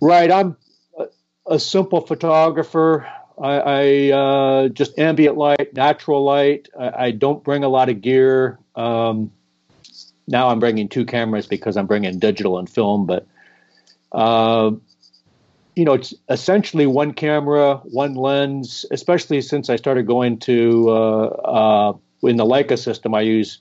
Right. 0.00 0.32
I'm 0.32 0.56
a, 0.98 1.06
a 1.46 1.60
simple 1.60 2.00
photographer. 2.00 3.06
I, 3.40 3.58
I 3.58 4.10
uh, 4.10 4.68
just 4.68 4.98
ambient 4.98 5.36
light, 5.36 5.74
natural 5.74 6.24
light. 6.24 6.68
I, 6.78 7.06
I, 7.06 7.10
don't 7.10 7.42
bring 7.42 7.64
a 7.64 7.68
lot 7.68 7.88
of 7.88 8.00
gear. 8.00 8.58
Um, 8.76 9.32
now 10.28 10.48
I'm 10.48 10.60
bringing 10.60 10.88
two 10.88 11.04
cameras 11.04 11.46
because 11.46 11.76
I'm 11.76 11.86
bringing 11.86 12.18
digital 12.18 12.58
and 12.58 12.68
film, 12.68 13.06
but 13.06 13.26
uh, 14.12 14.72
you 15.74 15.84
know, 15.84 15.94
it's 15.94 16.14
essentially 16.28 16.86
one 16.86 17.12
camera, 17.12 17.76
one 17.84 18.14
lens. 18.14 18.84
Especially 18.90 19.40
since 19.40 19.70
I 19.70 19.76
started 19.76 20.06
going 20.06 20.38
to 20.40 20.90
uh, 20.90 21.24
uh, 21.26 21.92
in 22.22 22.36
the 22.36 22.44
Leica 22.44 22.78
system, 22.78 23.14
I 23.14 23.22
use 23.22 23.58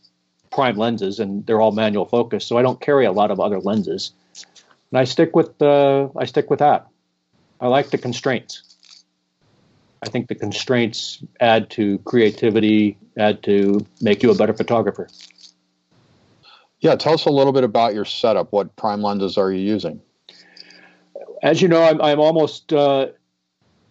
prime 0.52 0.76
lenses, 0.76 1.20
and 1.20 1.46
they're 1.46 1.62
all 1.62 1.72
manual 1.72 2.06
focus, 2.06 2.46
so 2.46 2.58
I 2.58 2.62
don't 2.62 2.82
carry 2.82 3.06
a 3.06 3.12
lot 3.12 3.32
of 3.32 3.40
other 3.40 3.60
lenses. 3.60 4.12
And 4.92 5.00
I 5.00 5.06
stick 5.06 5.36
with 5.36 5.58
the 5.58 6.12
I 6.16 6.26
stick 6.26 6.50
with 6.50 6.60
that. 6.60 6.88
I 7.62 7.68
like 7.68 7.92
the 7.92 7.98
constraints. 7.98 8.71
I 10.04 10.10
think 10.10 10.28
the 10.28 10.36
constraints 10.36 11.24
add 11.40 11.70
to 11.72 12.00
creativity, 12.00 12.98
add 13.18 13.44
to 13.44 13.86
make 14.02 14.24
you 14.24 14.32
a 14.32 14.36
better 14.36 14.54
photographer. 14.54 15.08
Yeah, 16.80 16.96
tell 16.96 17.14
us 17.14 17.26
a 17.26 17.30
little 17.30 17.54
bit 17.54 17.64
about 17.64 17.94
your 17.94 18.06
setup. 18.06 18.52
What 18.52 18.76
prime 18.76 19.04
lenses 19.04 19.38
are 19.38 19.52
you 19.52 19.60
using? 19.60 20.02
As 21.44 21.62
you 21.62 21.68
know, 21.68 21.84
I'm, 21.84 22.02
I'm 22.02 22.20
almost 22.20 22.74
uh, 22.74 23.08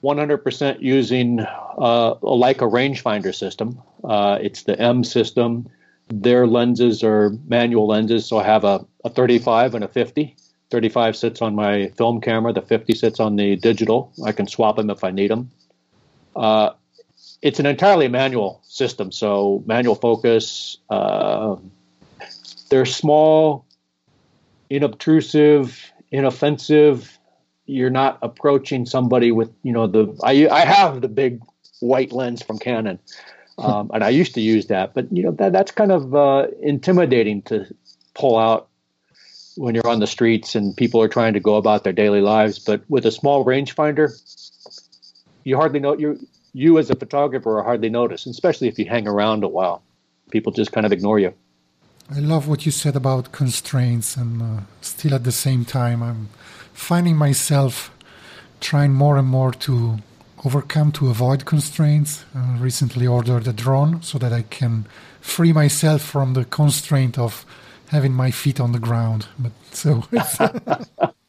100% 0.03 0.81
using 0.81 1.41
uh, 1.41 1.45
a 1.79 2.37
Leica 2.37 2.69
rangefinder 2.69 3.35
system. 3.35 3.81
Uh, 4.03 4.39
it's 4.41 4.65
the 4.65 4.79
M 4.81 5.05
system. 5.05 5.69
Their 6.09 6.49
lenses 6.49 7.05
are 7.05 7.31
manual 7.47 7.87
lenses, 7.87 8.27
so 8.27 8.39
I 8.39 8.45
have 8.45 8.65
a, 8.65 8.85
a 9.05 9.11
35 9.11 9.77
and 9.77 9.85
a 9.85 9.89
50. 9.89 10.37
35 10.71 11.17
sits 11.17 11.43
on 11.43 11.55
my 11.55 11.89
film 11.97 12.21
camera, 12.21 12.53
the 12.53 12.63
50 12.63 12.95
sits 12.95 13.21
on 13.21 13.37
the 13.37 13.57
digital. 13.57 14.13
I 14.25 14.33
can 14.33 14.49
swap 14.49 14.77
them 14.77 14.91
if 14.91 15.05
I 15.05 15.11
need 15.11 15.31
them. 15.31 15.51
Uh, 16.41 16.73
it's 17.43 17.61
an 17.61 17.67
entirely 17.67 18.09
manual 18.09 18.61
system, 18.65 19.13
so 19.13 19.63
manual 19.67 19.95
focus. 19.95 20.79
Uh, 20.89 21.57
they're 22.71 22.87
small, 22.87 23.67
inobtrusive, 24.71 25.79
inoffensive. 26.11 27.19
You're 27.67 27.91
not 27.91 28.19
approaching 28.23 28.87
somebody 28.87 29.33
with, 29.33 29.53
you 29.63 29.73
know, 29.73 29.87
the. 29.87 30.19
I 30.25 30.49
I 30.49 30.65
have 30.65 31.03
the 31.03 31.09
big 31.09 31.43
white 31.81 32.11
lens 32.11 32.43
from 32.43 32.59
Canon, 32.59 32.99
um, 33.59 33.91
and 33.93 34.03
I 34.03 34.09
used 34.09 34.33
to 34.35 34.41
use 34.41 34.67
that, 34.69 34.95
but 34.95 35.13
you 35.13 35.23
know 35.23 35.33
that 35.33 35.53
that's 35.53 35.73
kind 35.73 35.93
of 35.93 36.15
uh, 36.15 36.47
intimidating 36.63 37.43
to 37.43 37.67
pull 38.15 38.39
out 38.39 38.69
when 39.57 39.75
you're 39.75 39.87
on 39.87 40.01
the 40.01 40.07
streets 40.07 40.55
and 40.55 40.75
people 40.75 41.03
are 41.03 41.09
trying 41.09 41.35
to 41.35 41.41
go 41.41 41.57
about 41.57 41.85
their 41.85 41.93
daily 41.93 42.23
lives. 42.23 42.59
But 42.59 42.83
with 42.89 43.05
a 43.05 43.11
small 43.11 43.45
rangefinder, 43.45 44.11
you 45.45 45.57
hardly 45.57 45.81
know 45.81 45.97
you 45.97 46.19
you 46.53 46.79
as 46.79 46.91
a 46.91 46.97
photographer 46.97 47.59
are 47.59 47.63
hardly 47.63 47.91
noticed, 47.91 48.27
especially 48.27 48.69
if 48.69 48.79
you 48.79 48.85
hang 48.85 49.07
around 49.07 49.45
a 49.45 49.49
while. 49.49 49.83
People 50.31 50.53
just 50.53 50.73
kind 50.73 50.87
of 50.87 50.93
ignore 50.93 51.19
you. 51.19 51.33
I 52.11 52.19
love 52.19 52.49
what 52.49 52.67
you 52.67 52.73
said 52.73 52.97
about 52.97 53.33
constraints, 53.33 54.17
and 54.17 54.43
uh, 54.43 54.61
still 54.81 55.15
at 55.15 55.25
the 55.25 55.33
same 55.33 55.65
time, 55.65 56.03
I'm 56.03 56.29
finding 56.73 57.17
myself 57.17 57.93
trying 58.61 58.93
more 58.93 59.17
and 59.17 59.29
more 59.29 59.53
to 59.53 59.99
overcome 60.45 60.91
to 60.93 61.09
avoid 61.09 61.45
constraints. 61.45 62.25
I 62.35 62.59
recently 62.59 63.07
ordered 63.07 63.47
a 63.47 63.53
drone 63.53 64.03
so 64.03 64.19
that 64.19 64.33
I 64.33 64.43
can 64.43 64.87
free 65.21 65.53
myself 65.53 66.03
from 66.03 66.35
the 66.35 66.45
constraint 66.45 67.19
of 67.19 67.45
having 67.89 68.13
my 68.13 68.31
feet 68.31 68.59
on 68.59 68.73
the 68.73 68.79
ground. 68.79 69.29
But 69.39 69.53
so 69.71 70.05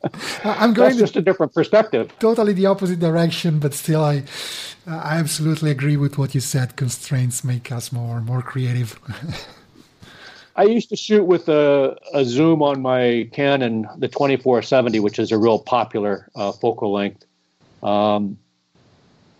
I'm 0.43 0.73
going 0.73 0.89
That's 0.89 0.99
just 0.99 1.15
a 1.15 1.21
different 1.21 1.53
perspective. 1.53 2.11
Totally 2.19 2.53
the 2.53 2.65
opposite 2.65 2.99
direction, 2.99 3.59
but 3.59 3.73
still, 3.73 4.03
I 4.03 4.23
I 4.87 5.17
absolutely 5.17 5.71
agree 5.71 5.97
with 5.97 6.17
what 6.17 6.33
you 6.33 6.41
said. 6.41 6.75
Constraints 6.75 7.43
make 7.43 7.71
us 7.71 7.91
more 7.91 8.21
more 8.21 8.41
creative. 8.41 8.99
I 10.55 10.63
used 10.63 10.89
to 10.89 10.95
shoot 10.95 11.23
with 11.23 11.47
a, 11.47 11.97
a 12.13 12.25
zoom 12.25 12.61
on 12.61 12.81
my 12.81 13.29
Canon, 13.31 13.87
the 13.97 14.09
2470, 14.09 14.99
which 14.99 15.17
is 15.17 15.31
a 15.31 15.37
real 15.37 15.59
popular 15.59 16.29
uh, 16.35 16.51
focal 16.51 16.91
length. 16.91 17.25
Um, 17.81 18.37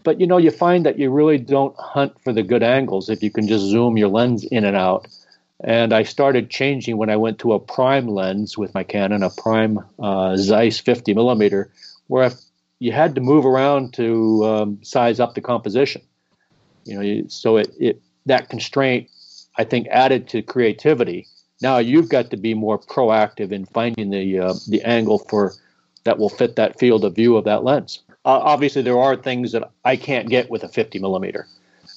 but 0.04 0.20
you 0.20 0.28
know, 0.28 0.38
you 0.38 0.52
find 0.52 0.86
that 0.86 0.98
you 0.98 1.10
really 1.12 1.38
don't 1.38 1.76
hunt 1.78 2.14
for 2.24 2.34
the 2.34 2.44
good 2.44 2.64
angles 2.64 3.10
if 3.10 3.22
you 3.22 3.30
can 3.30 3.48
just 3.48 3.66
zoom 3.66 3.98
your 3.98 4.08
lens 4.08 4.44
in 4.46 4.66
and 4.66 4.76
out. 4.76 5.08
And 5.64 5.94
I 5.94 6.04
started 6.04 6.50
changing 6.50 6.98
when 6.98 7.10
I 7.10 7.18
went 7.18 7.40
to 7.40 7.54
a 7.54 7.60
prime 7.60 8.08
lens 8.08 8.58
with 8.58 8.74
my 8.74 8.84
Canon, 8.84 9.24
a 9.24 9.30
prime 9.30 9.80
uh, 10.00 10.36
Zeiss 10.36 10.80
50 10.80 11.14
millimeter, 11.14 11.72
where 12.08 12.26
if 12.26 12.34
you 12.80 12.92
had 12.92 13.14
to 13.14 13.22
move 13.22 13.46
around 13.46 13.94
to 13.94 14.44
um, 14.44 14.80
size 14.82 15.20
up 15.20 15.36
the 15.36 15.42
composition. 15.42 16.02
You 16.84 17.00
know, 17.00 17.24
so 17.28 17.58
it, 17.58 17.72
it 17.80 18.02
that 18.26 18.50
constraint 18.50 19.08
I 19.58 19.64
think 19.64 19.88
added 19.90 20.28
to 20.30 20.42
creativity. 20.42 21.28
Now 21.62 21.78
you've 21.78 22.10
got 22.10 22.32
to 22.32 22.38
be 22.38 22.56
more 22.56 22.80
proactive 22.80 23.52
in 23.52 23.66
finding 23.68 24.10
the 24.10 24.40
uh, 24.40 24.54
the 24.68 24.82
angle 24.82 25.20
for 25.20 25.54
that 26.06 26.18
will 26.18 26.30
fit 26.30 26.56
that 26.56 26.80
field 26.80 27.06
of 27.06 27.14
view 27.14 27.38
of 27.38 27.46
that 27.46 27.64
lens. 27.64 28.02
Uh, 28.26 28.40
obviously, 28.42 28.82
there 28.82 29.00
are 29.00 29.16
things 29.16 29.52
that 29.52 29.70
I 29.86 29.96
can't 29.96 30.28
get 30.28 30.50
with 30.50 30.64
a 30.64 30.68
50 30.68 30.98
millimeter 30.98 31.48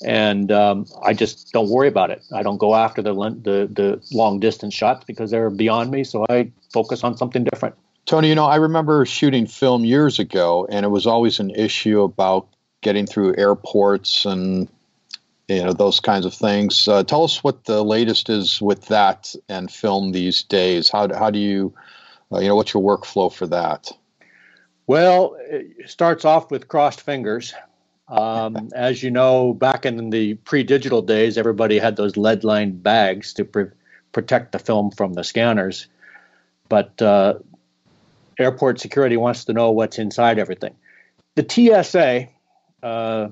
and 0.04 0.52
um, 0.52 0.86
I 1.02 1.14
just 1.14 1.52
don't 1.52 1.70
worry 1.70 1.88
about 1.88 2.10
it. 2.10 2.22
I 2.32 2.42
don't 2.42 2.58
go 2.58 2.74
after 2.74 3.02
the 3.02 3.14
the, 3.14 3.68
the 3.72 4.02
long 4.12 4.38
distance 4.38 4.74
shots 4.74 5.04
because 5.04 5.30
they're 5.30 5.50
beyond 5.50 5.90
me. 5.90 6.04
So 6.04 6.26
I 6.28 6.52
focus 6.72 7.02
on 7.02 7.16
something 7.16 7.44
different. 7.44 7.74
Tony, 8.06 8.28
you 8.28 8.34
know, 8.34 8.44
I 8.44 8.56
remember 8.56 9.06
shooting 9.06 9.46
film 9.46 9.84
years 9.84 10.18
ago, 10.18 10.66
and 10.70 10.84
it 10.84 10.90
was 10.90 11.06
always 11.06 11.40
an 11.40 11.50
issue 11.50 12.02
about 12.02 12.48
getting 12.82 13.06
through 13.06 13.34
airports 13.38 14.26
and 14.26 14.68
you 15.48 15.64
know 15.64 15.72
those 15.72 16.00
kinds 16.00 16.26
of 16.26 16.34
things. 16.34 16.86
Uh, 16.86 17.02
tell 17.02 17.24
us 17.24 17.42
what 17.42 17.64
the 17.64 17.82
latest 17.82 18.28
is 18.28 18.60
with 18.60 18.86
that 18.86 19.34
and 19.48 19.70
film 19.70 20.12
these 20.12 20.42
days. 20.42 20.90
How 20.90 21.12
how 21.14 21.30
do 21.30 21.38
you 21.38 21.74
uh, 22.30 22.40
you 22.40 22.48
know 22.48 22.56
what's 22.56 22.74
your 22.74 22.82
workflow 22.82 23.32
for 23.32 23.46
that? 23.46 23.90
Well, 24.86 25.36
it 25.40 25.88
starts 25.88 26.26
off 26.26 26.50
with 26.50 26.68
crossed 26.68 27.00
fingers. 27.00 27.54
Um, 28.08 28.68
as 28.74 29.02
you 29.02 29.10
know, 29.10 29.54
back 29.54 29.86
in 29.86 30.10
the 30.10 30.34
pre-digital 30.34 31.02
days, 31.02 31.38
everybody 31.38 31.78
had 31.78 31.96
those 31.96 32.16
lead-lined 32.16 32.82
bags 32.82 33.32
to 33.34 33.44
pre- 33.44 33.70
protect 34.12 34.52
the 34.52 34.58
film 34.58 34.90
from 34.90 35.14
the 35.14 35.24
scanners. 35.24 35.86
But 36.68 37.00
uh, 37.00 37.34
airport 38.38 38.80
security 38.80 39.16
wants 39.16 39.44
to 39.46 39.52
know 39.52 39.70
what's 39.70 39.98
inside 39.98 40.38
everything. 40.38 40.74
The 41.34 41.46
TSA 41.48 42.28
uh, 42.82 43.28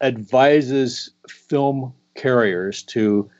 advises 0.00 1.10
film 1.28 1.94
carriers 2.14 2.82
to 2.82 3.30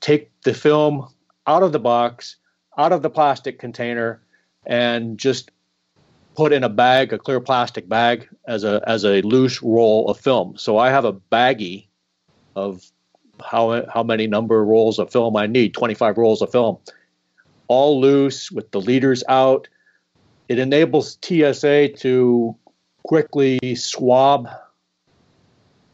take 0.00 0.30
the 0.42 0.54
film 0.54 1.08
out 1.46 1.62
of 1.62 1.72
the 1.72 1.80
box, 1.80 2.36
out 2.76 2.92
of 2.92 3.02
the 3.02 3.10
plastic 3.10 3.58
container, 3.58 4.20
and 4.66 5.18
just 5.18 5.50
put 6.34 6.52
in 6.52 6.64
a 6.64 6.68
bag, 6.68 7.12
a 7.12 7.18
clear 7.18 7.40
plastic 7.40 7.88
bag, 7.88 8.28
as 8.46 8.64
a 8.64 8.82
as 8.86 9.04
a 9.04 9.22
loose 9.22 9.62
roll 9.62 10.08
of 10.08 10.18
film. 10.18 10.56
So 10.56 10.78
I 10.78 10.90
have 10.90 11.04
a 11.04 11.12
baggie 11.12 11.86
of 12.56 12.82
how 13.44 13.84
how 13.92 14.02
many 14.02 14.26
number 14.26 14.64
rolls 14.64 14.98
of 14.98 15.10
film 15.10 15.36
I 15.36 15.46
need, 15.46 15.74
25 15.74 16.18
rolls 16.18 16.42
of 16.42 16.50
film, 16.50 16.78
all 17.68 18.00
loose 18.00 18.50
with 18.50 18.70
the 18.70 18.80
leaders 18.80 19.24
out. 19.28 19.68
It 20.48 20.58
enables 20.58 21.18
TSA 21.22 21.88
to 21.98 22.56
quickly 23.04 23.58
swab 23.74 24.48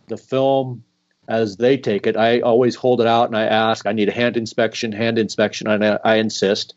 the 0.08 0.16
film 0.16 0.84
as 1.28 1.56
they 1.58 1.76
take 1.76 2.06
it. 2.06 2.16
I 2.16 2.40
always 2.40 2.74
hold 2.74 3.00
it 3.00 3.06
out 3.06 3.28
and 3.28 3.36
I 3.36 3.44
ask, 3.44 3.86
I 3.86 3.92
need 3.92 4.08
a 4.08 4.12
hand 4.12 4.36
inspection, 4.36 4.90
hand 4.92 5.18
inspection, 5.18 5.68
and 5.68 5.84
I, 5.84 5.98
I 6.04 6.14
insist. 6.16 6.74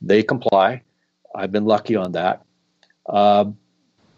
They 0.00 0.22
comply. 0.22 0.82
I've 1.34 1.52
been 1.52 1.66
lucky 1.66 1.94
on 1.94 2.12
that. 2.12 2.42
Uh, 3.08 3.46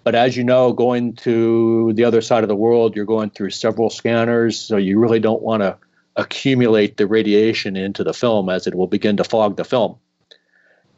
but 0.04 0.14
as 0.14 0.36
you 0.36 0.44
know, 0.44 0.72
going 0.72 1.14
to 1.14 1.92
the 1.94 2.04
other 2.04 2.20
side 2.20 2.42
of 2.42 2.48
the 2.48 2.56
world, 2.56 2.96
you're 2.96 3.04
going 3.04 3.30
through 3.30 3.50
several 3.50 3.88
scanners, 3.88 4.58
so 4.58 4.76
you 4.76 4.98
really 4.98 5.20
don't 5.20 5.42
want 5.42 5.62
to 5.62 5.76
accumulate 6.16 6.96
the 6.96 7.06
radiation 7.06 7.76
into 7.76 8.04
the 8.04 8.12
film 8.12 8.48
as 8.48 8.66
it 8.66 8.74
will 8.74 8.86
begin 8.86 9.16
to 9.16 9.24
fog 9.24 9.56
the 9.56 9.64
film. 9.64 9.96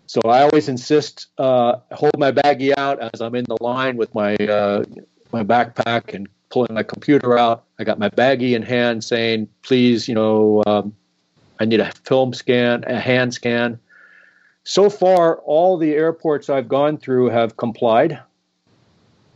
So 0.07 0.21
I 0.25 0.43
always 0.43 0.69
insist, 0.69 1.29
uh, 1.39 1.77
hold 1.93 2.19
my 2.19 2.33
baggie 2.33 2.77
out 2.77 2.99
as 3.01 3.21
I'm 3.21 3.35
in 3.35 3.45
the 3.45 3.57
line 3.61 3.97
with 3.97 4.15
my 4.15 4.37
uh, 4.37 4.85
my 5.33 5.43
backpack 5.43 6.15
and 6.15 6.29
pulling 6.51 6.75
my 6.75 6.83
computer 6.83 7.39
out. 7.39 7.65
I 7.79 7.85
got 7.85 7.99
my 7.99 8.11
baggie 8.11 8.55
in 8.55 8.63
hand, 8.63 9.03
saying, 9.03 9.49
"Please, 9.63 10.07
you 10.07 10.15
know, 10.15 10.63
um, 10.67 10.95
I 11.59 11.65
need 11.65 11.81
a 11.81 11.91
film 12.05 12.35
scan, 12.35 12.85
a 12.87 13.01
hand 13.01 13.35
scan." 13.35 13.79
So 14.65 14.91
far, 14.91 15.37
all 15.39 15.77
the 15.77 15.93
airports 15.93 16.49
I've 16.49 16.69
gone 16.69 16.97
through 16.97 17.29
have 17.29 17.57
complied, 17.57 18.19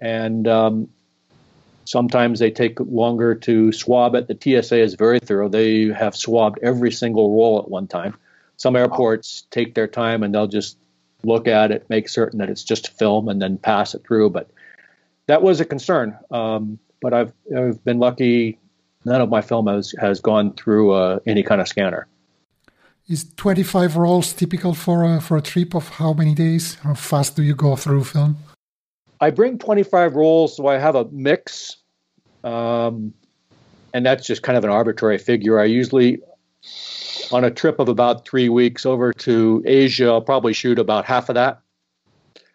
and 0.01 0.49
um, 0.49 0.88
Sometimes 1.88 2.38
they 2.38 2.51
take 2.51 2.79
longer 2.81 3.35
to 3.35 3.73
swab 3.73 4.14
it. 4.14 4.29
The 4.29 4.37
TSA 4.38 4.79
is 4.79 4.93
very 4.93 5.19
thorough. 5.21 5.49
They 5.49 5.87
have 5.87 6.14
swabbed 6.14 6.59
every 6.62 6.93
single 6.93 7.35
roll 7.35 7.59
at 7.61 7.71
one 7.71 7.87
time. 7.87 8.14
Some 8.59 8.77
airports 8.77 9.47
take 9.51 9.73
their 9.73 9.87
time 9.87 10.23
and 10.23 10.35
they'll 10.35 10.49
just 10.49 10.77
look 11.25 11.49
at 11.49 11.71
it, 11.71 11.88
make 11.88 12.11
certain 12.11 12.41
that 12.41 12.51
it's 12.51 12.62
just 12.62 12.91
film, 12.99 13.31
and 13.31 13.41
then 13.41 13.57
pass 13.57 13.95
it 13.95 14.05
through. 14.07 14.29
But 14.29 14.51
that 15.29 15.41
was 15.41 15.61
a 15.61 15.64
concern. 15.64 16.14
Um, 16.31 16.79
but 17.01 17.14
I've 17.14 17.33
I've 17.57 17.83
been 17.87 18.01
lucky. 18.01 18.59
None 19.07 19.23
of 19.23 19.31
my 19.31 19.41
film 19.41 19.67
has 19.67 19.95
has 19.99 20.21
gone 20.21 20.53
through 20.53 20.93
uh, 20.93 21.21
any 21.27 21.43
kind 21.43 21.62
of 21.62 21.69
scanner. 21.69 22.07
Is 23.09 23.25
25 23.37 23.97
rolls 23.97 24.35
typical 24.35 24.75
for 24.75 25.03
a, 25.03 25.18
for 25.18 25.38
a 25.38 25.40
trip 25.40 25.75
of 25.75 25.88
how 25.88 26.12
many 26.12 26.35
days? 26.35 26.75
How 26.75 26.92
fast 26.92 27.37
do 27.37 27.42
you 27.42 27.55
go 27.55 27.75
through 27.75 28.05
film? 28.05 28.37
I 29.18 29.31
bring 29.31 29.59
25 29.59 30.14
rolls, 30.14 30.57
so 30.57 30.66
I 30.66 30.77
have 30.77 30.94
a 30.94 31.07
mix. 31.07 31.79
Um, 32.44 33.14
and 33.94 34.05
that's 34.05 34.27
just 34.27 34.42
kind 34.42 34.59
of 34.59 34.64
an 34.64 34.68
arbitrary 34.68 35.16
figure. 35.16 35.59
I 35.59 35.64
usually, 35.64 36.21
on 37.33 37.44
a 37.44 37.51
trip 37.51 37.79
of 37.79 37.88
about 37.88 38.29
three 38.29 38.51
weeks 38.51 38.85
over 38.85 39.14
to 39.14 39.62
Asia, 39.64 40.09
I'll 40.09 40.21
probably 40.21 40.53
shoot 40.53 40.79
about 40.79 41.07
half 41.07 41.31
of 41.31 41.35
that. 41.37 41.62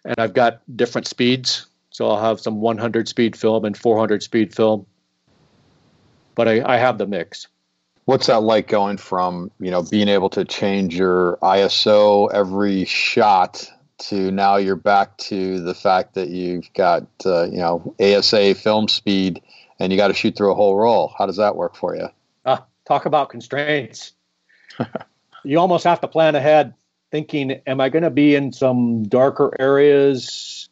And 0.06 0.13
I've 0.20 0.36
got 0.36 0.62
different 0.78 1.08
speeds. 1.08 1.66
So 1.89 2.08
I'll 2.08 2.22
have 2.22 2.39
some 2.39 2.62
100 2.62 3.08
speed 3.08 3.36
film 3.36 3.66
and 3.66 3.76
400 3.76 4.22
speed 4.22 4.54
film. 4.54 4.86
But 6.36 6.48
I, 6.48 6.76
I 6.76 6.78
have 6.78 7.00
the 7.00 7.08
mix. 7.08 7.48
What's 8.06 8.28
that 8.28 8.44
like 8.44 8.68
going 8.68 8.98
from, 8.98 9.52
you 9.60 9.72
know, 9.72 9.84
being 9.84 10.10
able 10.10 10.30
to 10.32 10.44
change 10.44 10.96
your 10.96 11.38
ISO 11.42 12.32
every 12.34 12.86
shot 12.86 13.70
to 14.00 14.32
now 14.32 14.58
you're 14.58 14.76
back 14.76 15.18
to 15.18 15.62
the 15.62 15.74
fact 15.74 16.16
that 16.16 16.30
you've 16.30 16.72
got 16.74 17.06
uh, 17.26 17.44
you 17.44 17.60
know 17.60 17.96
ASA 18.02 18.56
film 18.56 18.88
speed 18.88 19.42
and 19.80 19.92
you 19.92 19.98
got 19.98 20.10
to 20.10 20.13
shoot 20.13 20.36
through 20.36 20.52
a 20.52 20.56
whole 20.56 20.76
roll. 20.76 21.13
How 21.18 21.26
does 21.26 21.38
that 21.38 21.56
work 21.56 21.76
for 21.76 21.96
you? 21.96 22.08
Uh, 22.46 22.58
talk 22.86 23.06
about 23.06 23.30
constraints. 23.30 24.13
you 25.44 25.60
almost 25.60 25.84
have 25.86 26.02
to 26.02 26.08
plan 26.08 26.36
ahead, 26.36 26.74
thinking, 27.12 27.62
am 27.66 27.82
I 27.82 27.89
going 27.89 28.04
to 28.04 28.10
be 28.10 28.36
in 28.36 28.52
some 28.52 29.04
darker 29.04 29.56
areas 29.60 30.70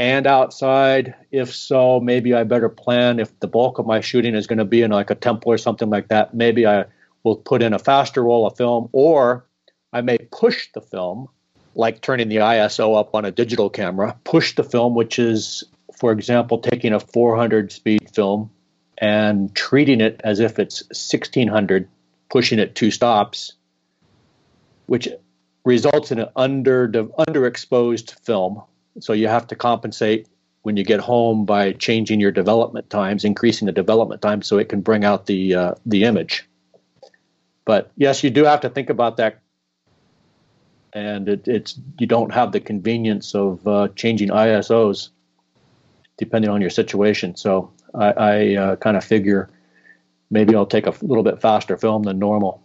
and 0.00 0.26
outside? 0.26 1.14
If 1.30 1.54
so, 1.54 2.00
maybe 2.00 2.32
I 2.32 2.44
better 2.44 2.70
plan. 2.70 3.20
If 3.20 3.38
the 3.40 3.46
bulk 3.46 3.78
of 3.78 3.84
my 3.84 4.00
shooting 4.00 4.34
is 4.34 4.46
going 4.46 4.58
to 4.58 4.64
be 4.64 4.80
in 4.80 4.90
like 4.90 5.10
a 5.10 5.14
temple 5.14 5.52
or 5.52 5.58
something 5.58 5.90
like 5.90 6.08
that, 6.08 6.32
maybe 6.32 6.66
I 6.66 6.86
will 7.22 7.36
put 7.36 7.62
in 7.62 7.74
a 7.74 7.78
faster 7.78 8.24
roll 8.24 8.46
of 8.46 8.56
film, 8.56 8.88
or 8.92 9.44
I 9.92 10.00
may 10.00 10.16
push 10.16 10.68
the 10.72 10.80
film 10.80 11.28
like 11.74 12.00
turning 12.00 12.30
the 12.30 12.36
ISO 12.36 12.98
up 12.98 13.14
on 13.14 13.26
a 13.26 13.30
digital 13.30 13.68
camera, 13.68 14.16
push 14.24 14.54
the 14.54 14.64
film, 14.64 14.94
which 14.94 15.18
is, 15.18 15.64
for 15.98 16.12
example, 16.12 16.60
taking 16.60 16.94
a 16.94 17.00
400 17.00 17.70
speed 17.70 18.08
film 18.10 18.50
and 18.96 19.54
treating 19.54 20.00
it 20.00 20.18
as 20.24 20.40
if 20.40 20.58
it's 20.58 20.82
1600, 20.84 21.86
pushing 22.30 22.58
it 22.58 22.74
two 22.74 22.90
stops, 22.90 23.52
which 24.86 25.08
results 25.66 26.10
in 26.10 26.20
an 26.20 26.28
under 26.36 26.88
underexposed 26.88 28.18
film. 28.24 28.62
So 29.00 29.12
you 29.12 29.28
have 29.28 29.46
to 29.48 29.56
compensate 29.56 30.28
when 30.62 30.76
you 30.76 30.84
get 30.84 31.00
home 31.00 31.44
by 31.44 31.72
changing 31.72 32.20
your 32.20 32.32
development 32.32 32.90
times, 32.90 33.24
increasing 33.24 33.66
the 33.66 33.72
development 33.72 34.20
time 34.20 34.42
so 34.42 34.58
it 34.58 34.68
can 34.68 34.80
bring 34.80 35.04
out 35.04 35.26
the 35.26 35.54
uh, 35.54 35.74
the 35.86 36.04
image. 36.04 36.46
But 37.64 37.90
yes, 37.96 38.24
you 38.24 38.30
do 38.30 38.44
have 38.44 38.60
to 38.62 38.68
think 38.68 38.90
about 38.90 39.16
that 39.18 39.40
and 40.92 41.28
it, 41.28 41.46
it's 41.46 41.78
you 41.98 42.06
don't 42.06 42.32
have 42.32 42.52
the 42.52 42.60
convenience 42.60 43.34
of 43.34 43.66
uh, 43.66 43.88
changing 43.96 44.28
ISOs 44.28 45.10
depending 46.16 46.50
on 46.50 46.60
your 46.60 46.70
situation. 46.70 47.34
So 47.36 47.72
I, 47.94 48.12
I 48.12 48.54
uh, 48.56 48.76
kind 48.76 48.96
of 48.96 49.04
figure 49.04 49.48
maybe 50.30 50.54
I'll 50.54 50.66
take 50.66 50.86
a 50.86 50.94
little 51.02 51.24
bit 51.24 51.40
faster 51.40 51.76
film 51.76 52.02
than 52.02 52.18
normal. 52.18 52.62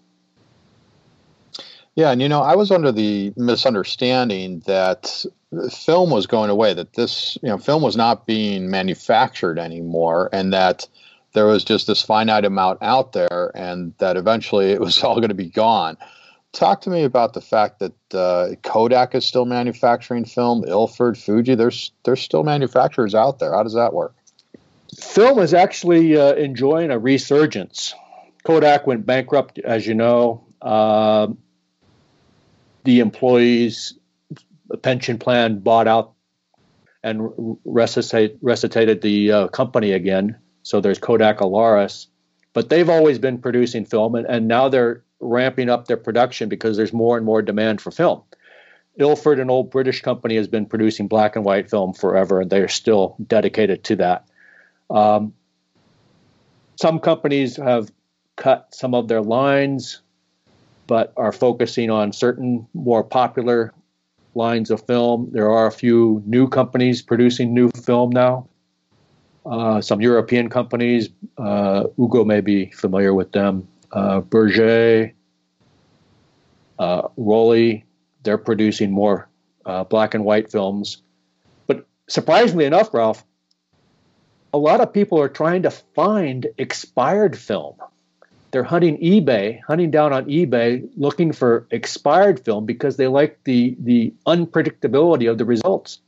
Yeah, 1.95 2.11
and 2.11 2.21
you 2.21 2.27
know, 2.27 2.41
I 2.41 2.55
was 2.55 2.71
under 2.71 2.91
the 2.91 3.33
misunderstanding 3.37 4.61
that 4.65 5.25
film 5.71 6.09
was 6.09 6.27
going 6.27 6.49
away, 6.49 6.73
that 6.73 6.93
this, 6.93 7.37
you 7.41 7.47
know, 7.47 7.57
film 7.57 7.81
was 7.81 7.95
not 7.95 8.25
being 8.25 8.69
manufactured 8.69 9.57
anymore, 9.57 10.29
and 10.33 10.51
that 10.51 10.87
there 11.33 11.45
was 11.45 11.63
just 11.63 11.87
this 11.87 12.01
finite 12.01 12.43
amount 12.43 12.79
out 12.81 13.13
there, 13.13 13.51
and 13.55 13.93
that 13.99 14.17
eventually 14.17 14.71
it 14.71 14.81
was 14.81 15.01
all 15.03 15.15
going 15.15 15.29
to 15.29 15.35
be 15.35 15.49
gone 15.49 15.97
talk 16.55 16.81
to 16.81 16.89
me 16.89 17.03
about 17.03 17.33
the 17.33 17.41
fact 17.41 17.79
that 17.79 18.13
uh, 18.13 18.55
Kodak 18.63 19.13
is 19.13 19.25
still 19.25 19.45
manufacturing 19.45 20.25
film, 20.25 20.63
Ilford, 20.63 21.17
Fuji. 21.17 21.53
There's 21.53 21.91
there's 22.03 22.21
still 22.21 22.43
manufacturers 22.43 23.13
out 23.13 23.39
there. 23.39 23.53
How 23.53 23.63
does 23.63 23.73
that 23.73 23.93
work? 23.93 24.15
Film 24.97 25.39
is 25.39 25.53
actually 25.53 26.17
uh, 26.17 26.33
enjoying 26.33 26.89
a 26.89 26.97
resurgence. 26.97 27.93
Kodak 28.43 28.87
went 28.87 29.05
bankrupt, 29.05 29.59
as 29.59 29.85
you 29.85 29.93
know. 29.93 30.43
Uh, 30.61 31.27
the 32.85 32.99
employees' 32.99 33.93
pension 34.81 35.17
plan 35.17 35.59
bought 35.59 35.87
out 35.87 36.13
and 37.03 37.57
resuscitate, 37.65 38.37
resuscitated 38.41 39.01
the 39.01 39.31
uh, 39.31 39.47
company 39.49 39.91
again. 39.91 40.37
So 40.63 40.81
there's 40.81 40.97
Kodak 40.97 41.39
Alaris, 41.39 42.07
but 42.53 42.69
they've 42.69 42.89
always 42.89 43.19
been 43.19 43.37
producing 43.37 43.85
film, 43.85 44.15
and, 44.15 44.25
and 44.25 44.47
now 44.47 44.69
they're 44.69 45.03
ramping 45.19 45.69
up 45.69 45.87
their 45.87 45.97
production 45.97 46.49
because 46.49 46.77
there's 46.77 46.93
more 46.93 47.17
and 47.17 47.25
more 47.25 47.41
demand 47.41 47.81
for 47.81 47.91
film. 47.91 48.23
Ilford, 48.97 49.39
an 49.39 49.49
old 49.49 49.69
British 49.69 50.01
company, 50.01 50.35
has 50.37 50.47
been 50.47 50.65
producing 50.65 51.07
black 51.07 51.35
and 51.35 51.43
white 51.45 51.69
film 51.69 51.93
forever, 51.93 52.41
and 52.41 52.49
they 52.49 52.61
are 52.61 52.67
still 52.67 53.15
dedicated 53.27 53.83
to 53.83 53.95
that. 53.97 54.27
Um, 54.89 55.33
some 56.75 56.99
companies 56.99 57.57
have 57.57 57.91
cut 58.35 58.73
some 58.73 58.93
of 58.93 59.07
their 59.07 59.21
lines, 59.21 60.01
but 60.87 61.13
are 61.17 61.31
focusing 61.31 61.89
on 61.89 62.11
certain 62.11 62.67
more 62.73 63.03
popular 63.03 63.73
lines 64.35 64.69
of 64.69 64.85
film. 64.85 65.29
There 65.31 65.49
are 65.49 65.67
a 65.67 65.71
few 65.71 66.21
new 66.25 66.47
companies 66.47 67.01
producing 67.01 67.53
new 67.53 67.69
film 67.71 68.11
now. 68.11 68.47
Uh, 69.45 69.79
some 69.79 70.01
European 70.01 70.49
companies, 70.49 71.09
uh, 71.37 71.85
Ugo 71.99 72.25
may 72.25 72.41
be 72.41 72.71
familiar 72.71 73.13
with 73.13 73.31
them 73.31 73.67
uh, 73.95 74.19
Bergger, 74.21 75.13
uh, 76.77 77.01
Rollei, 77.17 77.83
they're 78.23 78.37
producing 78.37 78.91
more 78.91 79.29
uh, 79.65 79.83
black 79.85 80.13
and 80.13 80.25
white 80.25 80.51
films. 80.51 81.01
But 81.67 81.87
surprisingly 82.07 82.65
enough, 82.65 82.93
Ralph, 82.93 83.25
a 84.53 84.57
lot 84.57 84.81
of 84.81 84.93
people 84.93 85.19
are 85.19 85.29
trying 85.29 85.63
to 85.63 85.71
find 85.71 86.47
expired 86.57 87.37
film. 87.37 87.75
They're 88.55 88.63
hunting 88.63 88.97
eBay, 88.99 89.59
hunting 89.67 89.91
down 89.91 90.13
on 90.13 90.27
eBay, 90.27 90.87
looking 90.95 91.33
for 91.33 91.67
expired 91.71 92.39
film 92.39 92.65
because 92.65 92.95
they 92.95 93.07
like 93.07 93.37
the 93.43 93.75
the 93.81 94.13
unpredictability 94.25 95.29
of 95.29 95.37
the 95.37 95.43
results. 95.43 95.99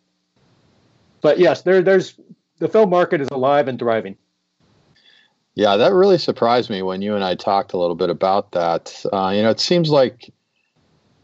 But 1.19 1.39
yes, 1.39 1.63
there, 1.63 1.81
there's 1.81 2.17
the 2.60 2.69
film 2.69 2.89
market 2.89 3.19
is 3.19 3.27
alive 3.31 3.67
and 3.67 3.77
thriving. 3.77 4.15
Yeah, 5.55 5.75
that 5.75 5.91
really 5.91 6.17
surprised 6.17 6.69
me 6.69 6.81
when 6.81 7.01
you 7.01 7.15
and 7.15 7.23
I 7.25 7.36
talked 7.36 7.73
a 7.73 7.77
little 7.77 7.97
bit 7.97 8.10
about 8.10 8.53
that. 8.53 8.95
Uh, 9.12 9.33
you 9.36 9.41
know, 9.41 9.49
it 9.49 9.60
seems 9.60 9.89
like 9.89 10.33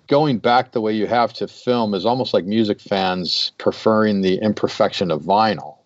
going 0.08 0.40
back 0.40 0.74
the 0.74 0.82
way 0.82 0.92
you 0.92 1.08
have 1.08 1.32
to 1.36 1.48
film 1.48 1.94
is 1.94 2.06
almost 2.06 2.34
like 2.34 2.44
music 2.44 2.82
fans 2.82 3.54
preferring 3.60 4.24
the 4.24 4.40
imperfection 4.42 5.10
of 5.10 5.22
vinyl. 5.22 5.78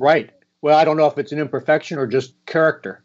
Right. 0.00 0.30
Well, 0.60 0.76
I 0.76 0.84
don't 0.84 0.96
know 0.96 1.06
if 1.06 1.18
it's 1.18 1.30
an 1.30 1.38
imperfection 1.38 1.98
or 1.98 2.08
just 2.08 2.34
character, 2.44 3.04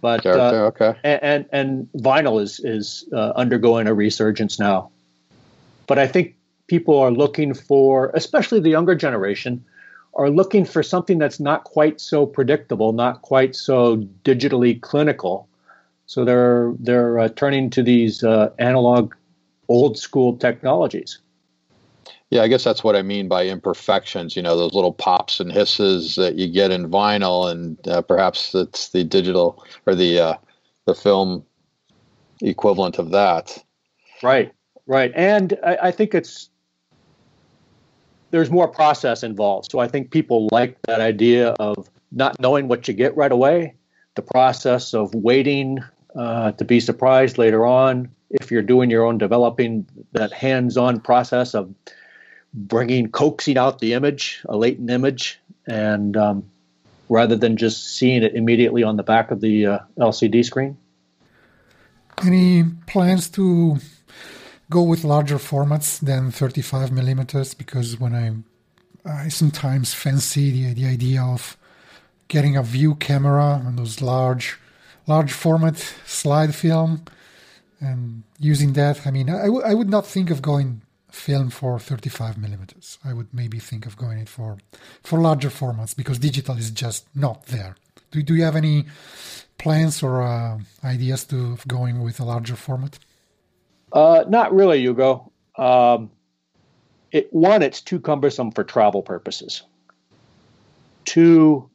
but 0.00 0.22
character, 0.22 0.64
uh, 0.64 0.68
okay. 0.68 0.94
And, 1.04 1.22
and, 1.22 1.46
and 1.52 1.88
vinyl 2.02 2.40
is 2.40 2.60
is 2.60 3.04
uh, 3.12 3.32
undergoing 3.36 3.86
a 3.86 3.94
resurgence 3.94 4.58
now, 4.58 4.90
but 5.86 5.98
I 5.98 6.06
think 6.06 6.36
people 6.66 6.98
are 6.98 7.10
looking 7.10 7.52
for, 7.54 8.10
especially 8.14 8.60
the 8.60 8.70
younger 8.70 8.94
generation, 8.94 9.64
are 10.14 10.30
looking 10.30 10.64
for 10.64 10.82
something 10.82 11.18
that's 11.18 11.40
not 11.40 11.64
quite 11.64 12.00
so 12.00 12.26
predictable, 12.26 12.92
not 12.92 13.22
quite 13.22 13.56
so 13.56 13.96
digitally 14.24 14.80
clinical. 14.80 15.48
So 16.06 16.24
they're 16.24 16.72
they're 16.78 17.18
uh, 17.18 17.28
turning 17.28 17.70
to 17.70 17.82
these 17.82 18.24
uh, 18.24 18.50
analog, 18.58 19.14
old 19.68 19.98
school 19.98 20.36
technologies. 20.36 21.18
Yeah, 22.30 22.42
I 22.42 22.48
guess 22.48 22.62
that's 22.62 22.84
what 22.84 22.94
I 22.94 23.02
mean 23.02 23.26
by 23.26 23.46
imperfections. 23.46 24.36
You 24.36 24.42
know, 24.42 24.56
those 24.56 24.72
little 24.72 24.92
pops 24.92 25.40
and 25.40 25.50
hisses 25.50 26.14
that 26.14 26.36
you 26.36 26.46
get 26.46 26.70
in 26.70 26.88
vinyl, 26.88 27.50
and 27.50 27.76
uh, 27.88 28.02
perhaps 28.02 28.54
it's 28.54 28.90
the 28.90 29.02
digital 29.02 29.64
or 29.86 29.96
the 29.96 30.20
uh, 30.20 30.34
the 30.86 30.94
film 30.94 31.44
equivalent 32.40 32.98
of 32.98 33.10
that. 33.10 33.58
Right, 34.22 34.52
right, 34.86 35.12
and 35.16 35.58
I, 35.64 35.76
I 35.82 35.90
think 35.90 36.14
it's 36.14 36.50
there's 38.30 38.50
more 38.50 38.68
process 38.68 39.24
involved. 39.24 39.72
So 39.72 39.80
I 39.80 39.88
think 39.88 40.12
people 40.12 40.48
like 40.52 40.80
that 40.82 41.00
idea 41.00 41.50
of 41.58 41.90
not 42.12 42.38
knowing 42.38 42.68
what 42.68 42.86
you 42.86 42.94
get 42.94 43.16
right 43.16 43.32
away, 43.32 43.74
the 44.14 44.22
process 44.22 44.94
of 44.94 45.12
waiting 45.14 45.80
uh, 46.14 46.52
to 46.52 46.64
be 46.64 46.78
surprised 46.78 47.38
later 47.38 47.66
on. 47.66 48.08
If 48.30 48.52
you're 48.52 48.62
doing 48.62 48.88
your 48.88 49.04
own 49.04 49.18
developing, 49.18 49.84
that 50.12 50.32
hands-on 50.32 51.00
process 51.00 51.54
of 51.54 51.74
bringing, 52.54 53.10
coaxing 53.10 53.58
out 53.58 53.78
the 53.78 53.92
image, 53.92 54.42
a 54.48 54.56
latent 54.56 54.90
image, 54.90 55.40
and 55.66 56.16
um, 56.16 56.50
rather 57.08 57.36
than 57.36 57.56
just 57.56 57.96
seeing 57.96 58.22
it 58.22 58.34
immediately 58.34 58.82
on 58.82 58.96
the 58.96 59.02
back 59.02 59.30
of 59.30 59.40
the 59.40 59.66
uh, 59.66 59.78
LCD 59.98 60.44
screen. 60.44 60.76
Any 62.24 62.64
plans 62.86 63.28
to 63.30 63.78
go 64.68 64.82
with 64.82 65.04
larger 65.04 65.38
formats 65.38 66.00
than 66.00 66.30
35 66.30 66.92
millimeters? 66.92 67.54
Because 67.54 67.98
when 67.98 68.14
I 68.14 68.32
I 69.04 69.28
sometimes 69.28 69.94
fancy 69.94 70.50
the, 70.50 70.74
the 70.74 70.86
idea 70.86 71.22
of 71.22 71.56
getting 72.28 72.56
a 72.56 72.62
view 72.62 72.94
camera 72.94 73.62
and 73.64 73.78
those 73.78 74.02
large 74.02 74.58
large 75.06 75.32
format 75.32 75.76
slide 76.06 76.54
film 76.54 77.04
and 77.80 78.22
using 78.38 78.74
that. 78.74 79.06
I 79.06 79.10
mean, 79.10 79.28
I, 79.30 79.46
w- 79.46 79.62
I 79.64 79.74
would 79.74 79.88
not 79.88 80.06
think 80.06 80.30
of 80.30 80.42
going 80.42 80.82
film 81.12 81.50
for 81.50 81.78
35 81.78 82.38
millimeters. 82.38 82.98
I 83.04 83.12
would 83.12 83.32
maybe 83.32 83.58
think 83.58 83.86
of 83.86 83.96
going 83.96 84.18
it 84.18 84.28
for 84.28 84.58
for 85.02 85.18
larger 85.18 85.50
formats 85.50 85.96
because 85.96 86.18
digital 86.18 86.56
is 86.56 86.70
just 86.70 87.06
not 87.14 87.46
there. 87.46 87.76
Do, 88.10 88.22
do 88.22 88.34
you 88.34 88.44
have 88.44 88.56
any 88.56 88.86
plans 89.58 90.02
or 90.02 90.22
uh, 90.22 90.58
ideas 90.84 91.24
to 91.26 91.58
going 91.68 92.02
with 92.02 92.20
a 92.20 92.24
larger 92.24 92.56
format? 92.56 92.98
Uh, 93.92 94.24
not 94.28 94.52
really, 94.54 94.80
Hugo. 94.80 95.30
Um, 95.56 96.10
it, 97.12 97.32
one, 97.32 97.62
it's 97.62 97.80
too 97.80 98.00
cumbersome 98.00 98.52
for 98.52 98.64
travel 98.64 99.02
purposes. 99.02 99.62
Two, 101.04 101.68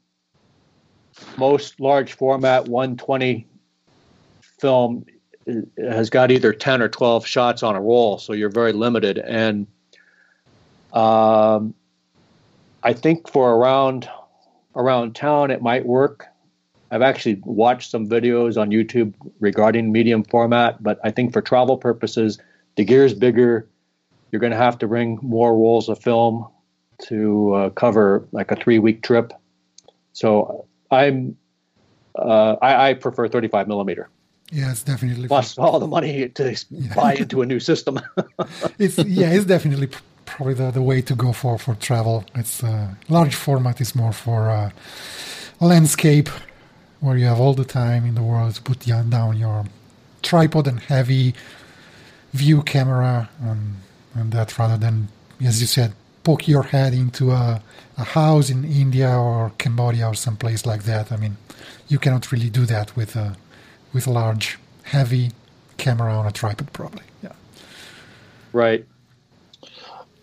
most 1.37 1.79
large 1.79 2.13
format 2.13 2.67
120 2.67 3.47
film 4.59 5.05
has 5.77 6.09
got 6.09 6.31
either 6.31 6.53
10 6.53 6.81
or 6.81 6.89
12 6.89 7.25
shots 7.25 7.63
on 7.63 7.75
a 7.75 7.81
roll, 7.81 8.17
so 8.17 8.33
you're 8.33 8.49
very 8.49 8.73
limited. 8.73 9.17
And 9.17 9.67
um, 10.93 11.73
I 12.83 12.93
think 12.93 13.29
for 13.29 13.55
around 13.55 14.09
around 14.75 15.15
town, 15.15 15.51
it 15.51 15.61
might 15.61 15.85
work. 15.85 16.25
I've 16.91 17.01
actually 17.01 17.41
watched 17.43 17.91
some 17.91 18.07
videos 18.07 18.59
on 18.59 18.69
YouTube 18.69 19.13
regarding 19.39 19.91
medium 19.91 20.23
format, 20.23 20.81
but 20.83 20.99
I 21.03 21.11
think 21.11 21.33
for 21.33 21.41
travel 21.41 21.77
purposes, 21.77 22.39
the 22.75 22.83
gear 22.83 23.05
is 23.05 23.13
bigger. 23.13 23.67
You're 24.31 24.39
going 24.39 24.51
to 24.51 24.57
have 24.57 24.77
to 24.79 24.87
bring 24.87 25.17
more 25.21 25.53
rolls 25.53 25.89
of 25.89 26.01
film 26.01 26.47
to 27.07 27.53
uh, 27.53 27.69
cover 27.71 28.27
like 28.31 28.51
a 28.51 28.55
three 28.55 28.79
week 28.79 29.01
trip. 29.01 29.33
So 30.13 30.65
I'm 30.91 31.37
uh, 32.17 32.55
I, 32.61 32.89
I 32.89 32.93
prefer 32.93 33.27
35 33.27 33.67
millimeter. 33.67 34.09
Yeah, 34.51 34.71
it's 34.71 34.83
definitely 34.83 35.27
plus 35.27 35.57
all 35.57 35.79
the 35.79 35.87
money 35.87 36.29
to 36.29 36.55
buy 36.95 37.15
into 37.15 37.41
a 37.41 37.45
new 37.45 37.59
system. 37.59 37.99
it's 38.79 38.97
yeah, 38.97 39.31
it's 39.31 39.45
definitely 39.45 39.89
probably 40.25 40.53
the, 40.53 40.71
the 40.71 40.81
way 40.81 41.01
to 41.01 41.15
go 41.15 41.33
for 41.33 41.57
for 41.57 41.75
travel. 41.75 42.23
It's 42.35 42.63
uh, 42.63 42.93
large 43.09 43.35
format 43.35 43.81
is 43.81 43.95
more 43.95 44.13
for 44.13 44.49
uh, 44.49 44.69
landscape 45.59 46.29
where 46.99 47.17
you 47.17 47.25
have 47.25 47.39
all 47.39 47.53
the 47.53 47.65
time 47.65 48.05
in 48.05 48.15
the 48.15 48.23
world 48.23 48.55
to 48.55 48.61
put 48.61 48.79
down 49.09 49.37
your 49.37 49.65
tripod 50.21 50.67
and 50.67 50.79
heavy 50.79 51.33
view 52.33 52.61
camera 52.63 53.29
and, 53.41 53.75
and 54.13 54.31
that 54.31 54.57
rather 54.57 54.77
than 54.77 55.07
as 55.43 55.61
you 55.61 55.67
said 55.67 55.93
poke 56.25 56.47
your 56.47 56.63
head 56.63 56.93
into 56.93 57.31
a, 57.31 57.61
a 57.97 58.03
house 58.03 58.49
in 58.49 58.65
India 58.65 59.09
or 59.09 59.51
Cambodia 59.59 60.07
or 60.07 60.15
someplace 60.15 60.65
like 60.65 60.83
that. 60.83 61.11
I 61.11 61.17
mean, 61.17 61.37
you 61.87 61.99
cannot 61.99 62.31
really 62.31 62.49
do 62.49 62.65
that 62.65 62.95
with 62.95 63.15
a 63.15 63.37
with 63.95 64.05
a 64.07 64.11
large, 64.11 64.59
heavy 64.83 65.31
camera 65.77 66.13
on 66.13 66.27
a 66.27 66.31
tripod, 66.31 66.71
probably. 66.73 67.05
Yeah. 67.23 67.31
Right. 68.51 68.85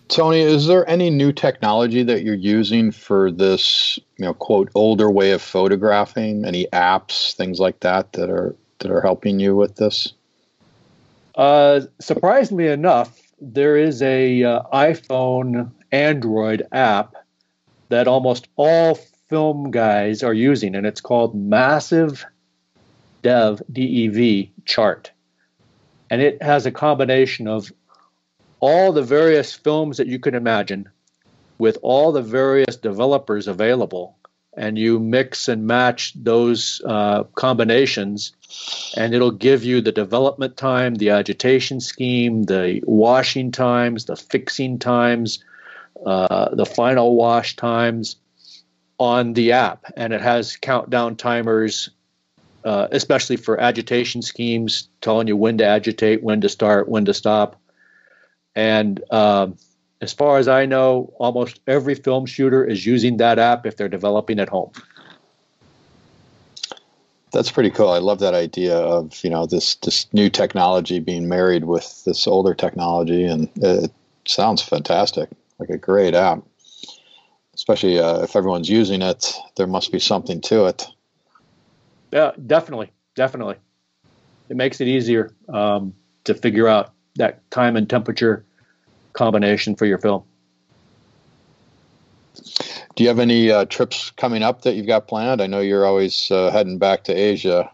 Tony, 0.08 0.40
is 0.40 0.66
there 0.66 0.88
any 0.88 1.08
new 1.08 1.32
technology 1.32 2.02
that 2.02 2.22
you're 2.22 2.34
using 2.34 2.92
for 2.92 3.30
this, 3.30 3.98
you 4.18 4.26
know, 4.26 4.34
quote 4.34 4.70
older 4.74 5.10
way 5.10 5.32
of 5.32 5.40
photographing? 5.40 6.44
Any 6.44 6.66
apps, 6.66 7.34
things 7.34 7.58
like 7.58 7.80
that, 7.80 8.12
that 8.12 8.28
are 8.28 8.54
that 8.80 8.90
are 8.90 9.00
helping 9.00 9.40
you 9.40 9.56
with 9.56 9.76
this? 9.76 10.12
Uh, 11.34 11.80
surprisingly 11.98 12.66
enough, 12.66 13.22
there 13.40 13.78
is 13.78 14.02
a 14.02 14.42
uh, 14.42 14.62
iPhone 14.74 15.70
Android 15.92 16.66
app 16.72 17.14
that 17.88 18.06
almost 18.06 18.48
all 18.56 18.96
film 19.30 19.70
guys 19.70 20.22
are 20.22 20.34
using, 20.34 20.74
and 20.74 20.86
it's 20.86 21.00
called 21.00 21.34
Massive 21.34 22.26
Dev 23.22 23.62
DEV 23.72 24.48
chart. 24.64 25.12
And 26.10 26.20
it 26.20 26.42
has 26.42 26.66
a 26.66 26.70
combination 26.70 27.48
of 27.48 27.72
all 28.60 28.92
the 28.92 29.02
various 29.02 29.52
films 29.52 29.96
that 29.96 30.06
you 30.06 30.18
can 30.18 30.34
imagine 30.34 30.88
with 31.58 31.78
all 31.82 32.12
the 32.12 32.22
various 32.22 32.76
developers 32.76 33.48
available. 33.48 34.16
And 34.54 34.76
you 34.76 34.98
mix 34.98 35.48
and 35.48 35.66
match 35.66 36.12
those 36.14 36.82
uh, 36.84 37.24
combinations, 37.34 38.32
and 38.94 39.14
it'll 39.14 39.30
give 39.30 39.64
you 39.64 39.80
the 39.80 39.92
development 39.92 40.58
time, 40.58 40.94
the 40.94 41.10
agitation 41.10 41.80
scheme, 41.80 42.42
the 42.42 42.82
washing 42.84 43.50
times, 43.50 44.04
the 44.04 44.16
fixing 44.16 44.78
times, 44.78 45.42
uh, 46.04 46.54
the 46.54 46.66
final 46.66 47.16
wash 47.16 47.56
times 47.56 48.16
on 48.98 49.32
the 49.32 49.52
app. 49.52 49.86
And 49.96 50.12
it 50.12 50.20
has 50.20 50.56
countdown 50.56 51.16
timers 51.16 51.88
uh, 52.64 52.88
especially 52.92 53.36
for 53.36 53.60
agitation 53.60 54.22
schemes, 54.22 54.88
telling 55.00 55.28
you 55.28 55.36
when 55.36 55.58
to 55.58 55.64
agitate, 55.64 56.22
when 56.22 56.40
to 56.40 56.48
start, 56.48 56.88
when 56.88 57.04
to 57.04 57.14
stop. 57.14 57.60
And 58.54 59.02
um, 59.10 59.56
as 60.00 60.12
far 60.12 60.38
as 60.38 60.48
I 60.48 60.66
know, 60.66 61.12
almost 61.18 61.60
every 61.66 61.94
film 61.94 62.26
shooter 62.26 62.64
is 62.64 62.84
using 62.84 63.16
that 63.18 63.38
app 63.38 63.66
if 63.66 63.76
they're 63.76 63.88
developing 63.88 64.38
at 64.40 64.48
home. 64.48 64.72
That's 67.32 67.50
pretty 67.50 67.70
cool. 67.70 67.88
I 67.88 67.98
love 67.98 68.18
that 68.18 68.34
idea 68.34 68.76
of 68.76 69.24
you 69.24 69.30
know 69.30 69.46
this 69.46 69.76
this 69.76 70.12
new 70.12 70.28
technology 70.28 70.98
being 71.00 71.28
married 71.28 71.64
with 71.64 72.04
this 72.04 72.26
older 72.26 72.52
technology, 72.52 73.24
and 73.24 73.48
it 73.56 73.90
sounds 74.26 74.60
fantastic. 74.60 75.30
Like 75.58 75.70
a 75.70 75.78
great 75.78 76.14
app, 76.14 76.42
especially 77.54 77.98
uh, 77.98 78.18
if 78.22 78.36
everyone's 78.36 78.68
using 78.68 79.00
it. 79.00 79.32
There 79.56 79.66
must 79.66 79.92
be 79.92 79.98
something 79.98 80.42
to 80.42 80.66
it. 80.66 80.86
Yeah, 82.12 82.32
definitely, 82.46 82.92
definitely. 83.14 83.56
It 84.48 84.56
makes 84.56 84.80
it 84.80 84.88
easier 84.88 85.34
um, 85.48 85.94
to 86.24 86.34
figure 86.34 86.68
out 86.68 86.92
that 87.16 87.50
time 87.50 87.76
and 87.76 87.88
temperature 87.88 88.44
combination 89.14 89.74
for 89.74 89.86
your 89.86 89.98
film. 89.98 90.24
Do 92.94 93.02
you 93.02 93.08
have 93.08 93.18
any 93.18 93.50
uh, 93.50 93.64
trips 93.64 94.10
coming 94.10 94.42
up 94.42 94.62
that 94.62 94.74
you've 94.74 94.86
got 94.86 95.08
planned? 95.08 95.40
I 95.40 95.46
know 95.46 95.60
you're 95.60 95.86
always 95.86 96.30
uh, 96.30 96.50
heading 96.50 96.78
back 96.78 97.04
to 97.04 97.14
Asia. 97.14 97.70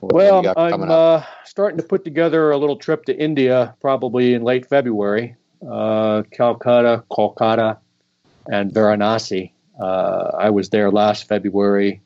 What, 0.00 0.14
well, 0.14 0.54
I'm 0.56 0.90
uh, 0.90 1.22
starting 1.44 1.76
to 1.76 1.84
put 1.84 2.04
together 2.04 2.50
a 2.50 2.56
little 2.56 2.76
trip 2.76 3.04
to 3.04 3.16
India, 3.16 3.74
probably 3.80 4.34
in 4.34 4.42
late 4.42 4.66
February. 4.66 5.36
Uh, 5.66 6.22
Calcutta, 6.32 7.04
Kolkata, 7.10 7.78
and 8.46 8.72
Varanasi. 8.72 9.52
Uh, 9.80 10.32
I 10.38 10.50
was 10.50 10.70
there 10.70 10.90
last 10.90 11.28
February. 11.28 12.00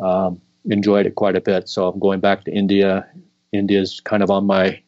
Um, 0.00 0.40
enjoyed 0.68 1.06
it 1.06 1.14
quite 1.14 1.36
a 1.36 1.40
bit. 1.40 1.68
So 1.68 1.88
I'm 1.88 1.98
going 1.98 2.20
back 2.20 2.44
to 2.44 2.52
India. 2.52 3.06
India's 3.52 4.00
kind 4.00 4.22
of 4.22 4.30
on 4.30 4.46
my 4.46 4.80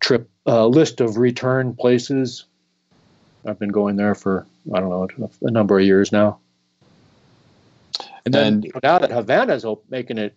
trip 0.00 0.30
uh, 0.46 0.66
list 0.66 1.00
of 1.00 1.16
return 1.16 1.74
places. 1.74 2.44
I've 3.46 3.58
been 3.58 3.70
going 3.70 3.96
there 3.96 4.14
for 4.14 4.46
I 4.74 4.80
don't 4.80 4.90
know 5.18 5.30
a 5.42 5.50
number 5.50 5.78
of 5.78 5.84
years 5.84 6.12
now. 6.12 6.38
And 8.24 8.34
then 8.34 8.46
and, 8.46 8.72
now 8.82 8.98
that 8.98 9.10
Havana's 9.10 9.64
making 9.88 10.18
it, 10.18 10.36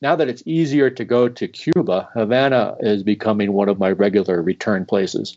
now 0.00 0.16
that 0.16 0.28
it's 0.28 0.42
easier 0.46 0.88
to 0.88 1.04
go 1.04 1.28
to 1.28 1.48
Cuba, 1.48 2.08
Havana 2.14 2.76
is 2.80 3.02
becoming 3.02 3.52
one 3.52 3.68
of 3.68 3.78
my 3.78 3.90
regular 3.90 4.40
return 4.40 4.86
places. 4.86 5.36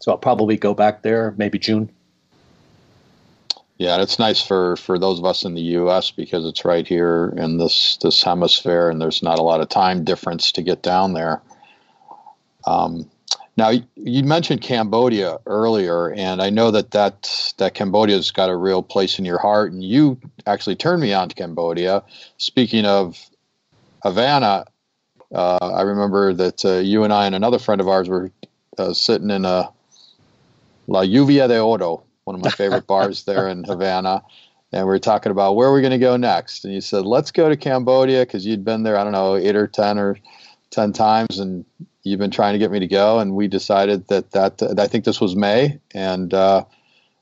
So 0.00 0.12
I'll 0.12 0.18
probably 0.18 0.56
go 0.56 0.72
back 0.72 1.02
there 1.02 1.34
maybe 1.36 1.58
June. 1.58 1.90
Yeah, 3.82 4.00
it's 4.00 4.16
nice 4.16 4.40
for, 4.40 4.76
for 4.76 4.96
those 4.96 5.18
of 5.18 5.24
us 5.24 5.42
in 5.42 5.54
the 5.54 5.60
U.S. 5.60 6.12
because 6.12 6.46
it's 6.46 6.64
right 6.64 6.86
here 6.86 7.34
in 7.36 7.58
this 7.58 7.96
this 7.96 8.22
hemisphere, 8.22 8.88
and 8.88 9.00
there's 9.00 9.24
not 9.24 9.40
a 9.40 9.42
lot 9.42 9.60
of 9.60 9.68
time 9.70 10.04
difference 10.04 10.52
to 10.52 10.62
get 10.62 10.84
down 10.84 11.14
there. 11.14 11.42
Um, 12.64 13.10
now, 13.56 13.72
you 13.96 14.22
mentioned 14.22 14.60
Cambodia 14.60 15.38
earlier, 15.46 16.12
and 16.12 16.40
I 16.40 16.48
know 16.48 16.70
that 16.70 16.92
that 16.92 17.52
that 17.58 17.74
Cambodia's 17.74 18.30
got 18.30 18.50
a 18.50 18.56
real 18.56 18.84
place 18.84 19.18
in 19.18 19.24
your 19.24 19.38
heart, 19.38 19.72
and 19.72 19.82
you 19.82 20.16
actually 20.46 20.76
turned 20.76 21.02
me 21.02 21.12
on 21.12 21.30
to 21.30 21.34
Cambodia. 21.34 22.04
Speaking 22.36 22.84
of 22.84 23.18
Havana, 24.04 24.64
uh, 25.34 25.58
I 25.60 25.82
remember 25.82 26.32
that 26.34 26.64
uh, 26.64 26.74
you 26.74 27.02
and 27.02 27.12
I 27.12 27.26
and 27.26 27.34
another 27.34 27.58
friend 27.58 27.80
of 27.80 27.88
ours 27.88 28.08
were 28.08 28.30
uh, 28.78 28.92
sitting 28.92 29.30
in 29.30 29.44
a 29.44 29.72
La 30.86 31.00
Lluvia 31.00 31.48
de 31.48 31.60
Oro 31.60 32.04
one 32.24 32.36
of 32.36 32.42
my 32.42 32.50
favorite 32.50 32.86
bars 32.86 33.24
there 33.24 33.48
in 33.48 33.64
Havana. 33.64 34.22
And 34.72 34.86
we 34.86 34.92
were 34.92 34.98
talking 34.98 35.32
about 35.32 35.54
where 35.56 35.70
we're 35.70 35.82
going 35.82 35.92
to 35.92 35.98
go 35.98 36.16
next. 36.16 36.64
And 36.64 36.72
you 36.72 36.80
said, 36.80 37.04
let's 37.04 37.30
go 37.30 37.48
to 37.48 37.56
Cambodia 37.56 38.20
because 38.20 38.46
you'd 38.46 38.64
been 38.64 38.84
there, 38.84 38.96
I 38.96 39.04
don't 39.04 39.12
know, 39.12 39.36
eight 39.36 39.56
or 39.56 39.66
10 39.66 39.98
or 39.98 40.18
10 40.70 40.92
times. 40.92 41.38
And 41.38 41.66
you've 42.04 42.18
been 42.18 42.30
trying 42.30 42.54
to 42.54 42.58
get 42.58 42.70
me 42.70 42.78
to 42.78 42.86
go. 42.86 43.18
And 43.18 43.36
we 43.36 43.48
decided 43.48 44.08
that, 44.08 44.30
that 44.30 44.78
I 44.78 44.86
think 44.86 45.04
this 45.04 45.20
was 45.20 45.36
May. 45.36 45.78
And 45.92 46.32
uh, 46.32 46.64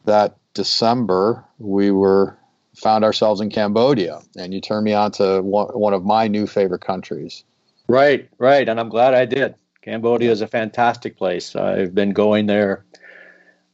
that 0.05 0.37
December, 0.55 1.45
we 1.59 1.91
were 1.91 2.37
found 2.77 3.05
ourselves 3.05 3.41
in 3.41 3.51
Cambodia, 3.51 4.21
and 4.37 4.55
you 4.55 4.61
turned 4.61 4.85
me 4.85 4.93
on 4.93 5.13
to 5.13 5.43
one, 5.43 5.69
one 5.69 5.93
of 5.93 6.05
my 6.05 6.29
new 6.29 6.47
favorite 6.47 6.81
countries. 6.81 7.45
Right, 7.89 8.29
right, 8.39 8.69
and 8.69 8.81
I'm 8.81 8.89
glad 8.89 9.15
I 9.15 9.27
did. 9.27 9.55
Cambodia 9.83 10.31
is 10.31 10.41
a 10.41 10.47
fantastic 10.47 11.17
place. 11.17 11.55
I've 11.57 11.95
been 11.95 12.13
going 12.13 12.47
there, 12.47 12.85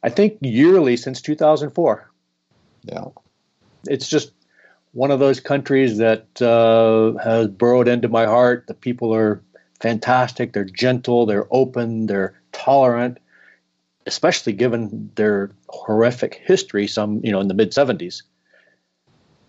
I 0.07 0.09
think, 0.09 0.39
yearly 0.41 0.97
since 0.97 1.21
2004. 1.21 2.09
Yeah, 2.85 3.07
it's 3.89 4.09
just 4.09 4.31
one 4.93 5.11
of 5.11 5.19
those 5.19 5.41
countries 5.41 5.99
that 5.99 6.41
uh, 6.41 7.19
has 7.23 7.49
burrowed 7.49 7.89
into 7.89 8.07
my 8.07 8.25
heart. 8.25 8.69
The 8.69 8.75
people 8.75 9.13
are 9.13 9.43
fantastic. 9.81 10.53
They're 10.53 10.65
gentle. 10.65 11.27
They're 11.27 11.49
open. 11.51 12.07
They're 12.07 12.41
tolerant, 12.53 13.19
especially 14.07 14.53
given 14.53 15.11
their 15.17 15.51
horrific 15.69 16.41
history. 16.45 16.87
Some, 16.87 17.21
you 17.25 17.33
know, 17.33 17.41
in 17.41 17.49
the 17.49 17.55
mid 17.55 17.73
70s. 17.73 18.23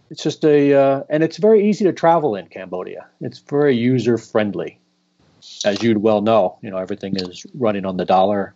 It's 0.10 0.24
just 0.24 0.43
a, 0.43 0.74
uh, 0.74 1.04
and 1.08 1.22
it's 1.22 1.38
very 1.38 1.70
easy 1.70 1.86
to 1.86 1.93
travel 1.93 2.36
in 2.36 2.48
Cambodia. 2.48 3.06
It's 3.22 3.38
very 3.38 3.78
user 3.78 4.17
friendly, 4.17 4.80
as 5.65 5.84
you'd 5.84 6.00
well 6.00 6.22
know. 6.22 6.58
You 6.63 6.72
know, 6.72 6.78
everything 6.78 7.15
is 7.15 7.46
running 7.54 7.86
on 7.86 7.98
the 7.98 8.06
dollar. 8.06 8.56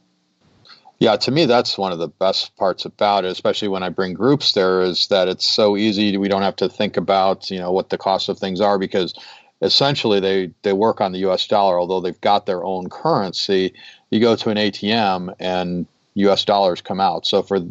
Yeah, 1.02 1.16
to 1.16 1.32
me, 1.32 1.48
that's 1.48 1.80
one 1.80 1.92
of 1.92 1.98
the 1.98 2.10
best 2.10 2.56
parts 2.58 2.86
about 2.86 3.26
it, 3.26 3.32
especially 3.32 3.70
when 3.70 3.82
I 3.82 3.90
bring 3.90 4.14
groups 4.14 4.52
there, 4.52 4.82
is 4.84 5.08
that 5.08 5.28
it's 5.28 5.48
so 5.48 5.76
easy. 5.76 6.16
We 6.16 6.28
don't 6.28 6.44
have 6.44 6.58
to 6.58 6.70
think 6.70 6.96
about, 6.96 7.50
you 7.50 7.58
know, 7.58 7.72
what 7.72 7.90
the 7.90 7.98
cost 7.98 8.30
of 8.30 8.38
things 8.38 8.62
are 8.62 8.78
because 8.78 9.16
essentially 9.64 10.20
they, 10.20 10.52
they 10.62 10.74
work 10.74 11.02
on 11.02 11.12
the 11.12 11.18
US 11.28 11.48
dollar, 11.48 11.80
although 11.80 12.02
they've 12.02 12.22
got 12.22 12.46
their 12.46 12.64
own 12.64 12.88
currency. 12.88 13.74
You 14.12 14.20
go 14.20 14.36
to 14.36 14.52
an 14.52 14.58
ATM 14.58 15.34
and 15.40 15.88
US 16.14 16.46
dollars 16.46 16.82
come 16.82 17.00
out. 17.00 17.26
So 17.26 17.42
for 17.42 17.62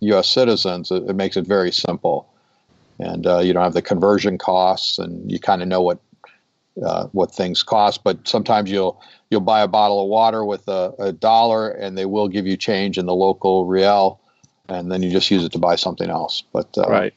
US 0.00 0.26
citizens, 0.26 0.90
it, 0.90 1.02
it 1.10 1.14
makes 1.14 1.36
it 1.36 1.46
very 1.46 1.72
simple. 1.72 2.26
And 2.98 3.26
uh, 3.26 3.40
you 3.40 3.52
don't 3.52 3.64
have 3.64 3.74
the 3.74 3.82
conversion 3.82 4.38
costs, 4.38 4.98
and 4.98 5.30
you 5.30 5.38
kind 5.38 5.60
of 5.60 5.68
know 5.68 5.82
what 5.82 5.98
uh, 6.84 7.06
what 7.12 7.34
things 7.34 7.62
cost. 7.62 8.04
But 8.04 8.26
sometimes 8.26 8.70
you'll 8.70 9.00
you'll 9.30 9.40
buy 9.40 9.62
a 9.62 9.68
bottle 9.68 10.02
of 10.02 10.08
water 10.08 10.44
with 10.44 10.66
a, 10.68 10.94
a 10.98 11.12
dollar, 11.12 11.70
and 11.70 11.96
they 11.96 12.06
will 12.06 12.28
give 12.28 12.46
you 12.46 12.56
change 12.56 12.98
in 12.98 13.06
the 13.06 13.14
local 13.14 13.66
real, 13.66 14.20
and 14.68 14.90
then 14.90 15.02
you 15.02 15.10
just 15.10 15.30
use 15.30 15.44
it 15.44 15.52
to 15.52 15.58
buy 15.58 15.76
something 15.76 16.10
else. 16.10 16.42
But 16.52 16.76
uh, 16.78 16.88
right. 16.88 17.14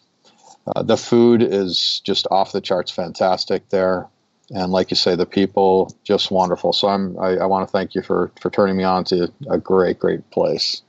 Uh, 0.76 0.84
the 0.84 0.98
food 0.98 1.42
is 1.42 2.02
just 2.04 2.28
off 2.30 2.52
the 2.52 2.62
charts, 2.62 2.92
fantastic 2.92 3.70
there, 3.70 4.08
and 4.52 4.72
like 4.72 4.92
you 4.92 4.96
say, 4.96 5.16
the 5.16 5.26
people 5.26 5.96
just 6.04 6.30
wonderful. 6.30 6.74
So 6.74 6.88
I'm 6.88 7.18
I, 7.20 7.38
I 7.38 7.46
want 7.46 7.68
to 7.68 7.72
thank 7.72 7.96
you 7.96 8.02
for 8.02 8.32
for 8.40 8.50
turning 8.50 8.78
me 8.78 8.84
on 8.84 9.04
to 9.06 9.32
a 9.50 9.58
great 9.58 10.00
great 10.00 10.30
place. 10.32 10.82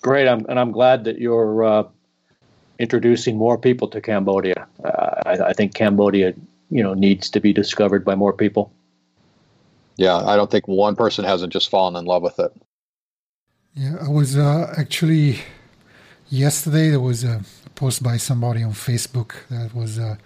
Great, 0.00 0.28
I'm, 0.28 0.46
and 0.48 0.60
I'm 0.60 0.70
glad 0.70 1.04
that 1.04 1.18
you're 1.18 1.64
uh, 1.64 1.84
introducing 2.78 3.36
more 3.36 3.58
people 3.58 3.88
to 3.88 4.00
Cambodia. 4.00 4.66
Uh, 4.82 5.20
I, 5.26 5.32
I 5.48 5.52
think 5.52 5.74
Cambodia, 5.74 6.34
you 6.70 6.82
know, 6.82 6.94
needs 6.94 7.30
to 7.30 7.40
be 7.40 7.52
discovered 7.52 8.04
by 8.04 8.14
more 8.14 8.32
people. 8.32 8.72
Yeah, 9.96 10.16
I 10.16 10.36
don't 10.36 10.50
think 10.50 10.68
one 10.68 10.96
person 10.96 11.24
hasn't 11.24 11.52
just 11.52 11.70
fallen 11.70 11.96
in 11.96 12.04
love 12.04 12.22
with 12.22 12.38
it. 12.38 12.52
Yeah, 13.74 13.96
I 14.00 14.08
was 14.08 14.36
uh, 14.36 14.74
actually 14.76 15.40
yesterday 16.30 16.90
there 16.90 17.00
was 17.00 17.24
a 17.24 17.42
post 17.74 18.02
by 18.02 18.16
somebody 18.16 18.62
on 18.62 18.72
Facebook 18.72 19.34
that 19.50 19.74
was 19.74 19.98
uh, 19.98 20.16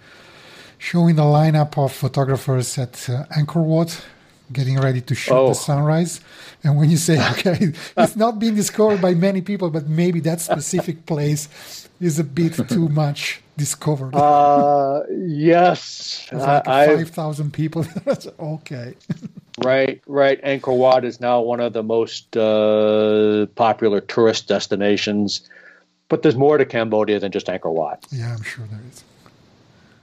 showing 0.77 1.15
the 1.15 1.23
lineup 1.23 1.77
of 1.77 1.91
photographers 1.93 2.77
at 2.77 3.09
uh, 3.09 3.25
Angkor 3.37 3.63
Wat 3.63 4.05
getting 4.53 4.79
ready 4.79 5.01
to 5.01 5.15
shoot 5.15 5.33
oh. 5.33 5.49
the 5.49 5.55
sunrise. 5.55 6.21
And 6.63 6.77
when 6.77 6.89
you 6.89 6.97
say, 6.97 7.15
okay, 7.31 7.73
it's 7.97 8.15
not 8.15 8.39
being 8.39 8.55
discovered 8.55 9.01
by 9.01 9.13
many 9.13 9.41
people, 9.41 9.69
but 9.69 9.87
maybe 9.87 10.19
that 10.21 10.41
specific 10.41 11.05
place 11.11 11.89
is 11.99 12.19
a 12.19 12.23
bit 12.23 12.53
too 12.69 12.89
much 12.89 13.41
discovered. 13.57 14.15
Uh, 14.15 15.03
yes. 15.09 16.27
like 16.31 16.65
5,000 16.65 17.51
people. 17.51 17.83
That's 18.05 18.27
okay. 18.39 18.95
right, 19.63 20.01
right. 20.07 20.41
Angkor 20.43 20.77
Wat 20.77 21.05
is 21.05 21.19
now 21.19 21.41
one 21.41 21.59
of 21.59 21.73
the 21.73 21.83
most 21.83 22.35
uh, 22.35 23.45
popular 23.55 24.01
tourist 24.01 24.47
destinations. 24.47 25.49
But 26.09 26.21
there's 26.21 26.35
more 26.35 26.57
to 26.57 26.65
Cambodia 26.65 27.19
than 27.19 27.31
just 27.31 27.47
Angkor 27.47 27.73
Wat. 27.73 28.05
Yeah, 28.11 28.33
I'm 28.33 28.43
sure 28.43 28.65
there 28.69 28.81
is. 28.91 29.03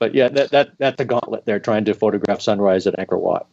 But 0.00 0.14
yeah, 0.14 0.28
that, 0.28 0.50
that 0.50 0.70
that's 0.78 0.98
a 0.98 1.04
gauntlet. 1.04 1.44
They're 1.44 1.60
trying 1.60 1.84
to 1.84 1.94
photograph 1.94 2.40
sunrise 2.40 2.86
at 2.86 2.96
Angkor 2.96 3.20
Wat. 3.20 3.46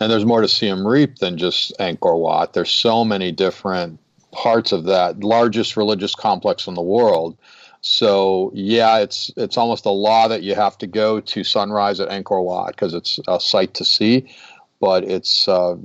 And 0.00 0.10
there's 0.10 0.24
more 0.24 0.40
to 0.40 0.48
Siem 0.48 0.86
Reap 0.86 1.16
than 1.16 1.36
just 1.36 1.76
Angkor 1.78 2.18
Wat. 2.18 2.54
There's 2.54 2.70
so 2.70 3.04
many 3.04 3.32
different 3.32 4.00
parts 4.32 4.72
of 4.72 4.84
that 4.84 5.22
largest 5.22 5.76
religious 5.76 6.14
complex 6.14 6.66
in 6.66 6.74
the 6.74 6.82
world. 6.82 7.36
So 7.82 8.50
yeah, 8.54 8.98
it's 8.98 9.30
it's 9.36 9.56
almost 9.56 9.86
a 9.86 9.90
law 9.90 10.28
that 10.28 10.42
you 10.42 10.54
have 10.54 10.76
to 10.78 10.86
go 10.86 11.20
to 11.20 11.44
sunrise 11.44 12.00
at 12.00 12.08
Angkor 12.08 12.42
Wat 12.44 12.68
because 12.68 12.94
it's 12.94 13.18
a 13.28 13.38
sight 13.40 13.74
to 13.74 13.84
see, 13.84 14.34
but 14.80 15.04
it's 15.04 15.48
uh, 15.48 15.76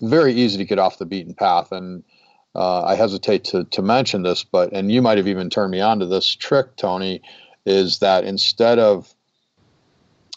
very 0.00 0.32
easy 0.34 0.58
to 0.58 0.64
get 0.64 0.78
off 0.78 0.98
the 0.98 1.06
beaten 1.06 1.34
path. 1.34 1.70
And 1.72 2.02
uh, 2.54 2.84
I 2.84 2.94
hesitate 2.94 3.44
to 3.44 3.64
to 3.64 3.82
mention 3.82 4.22
this, 4.22 4.44
but 4.44 4.72
and 4.72 4.90
you 4.90 5.02
might 5.02 5.18
have 5.18 5.28
even 5.28 5.50
turned 5.50 5.70
me 5.70 5.80
on 5.80 6.00
to 6.00 6.06
this 6.06 6.28
trick, 6.28 6.76
Tony, 6.76 7.22
is 7.66 7.98
that 8.00 8.24
instead 8.24 8.78
of 8.78 9.14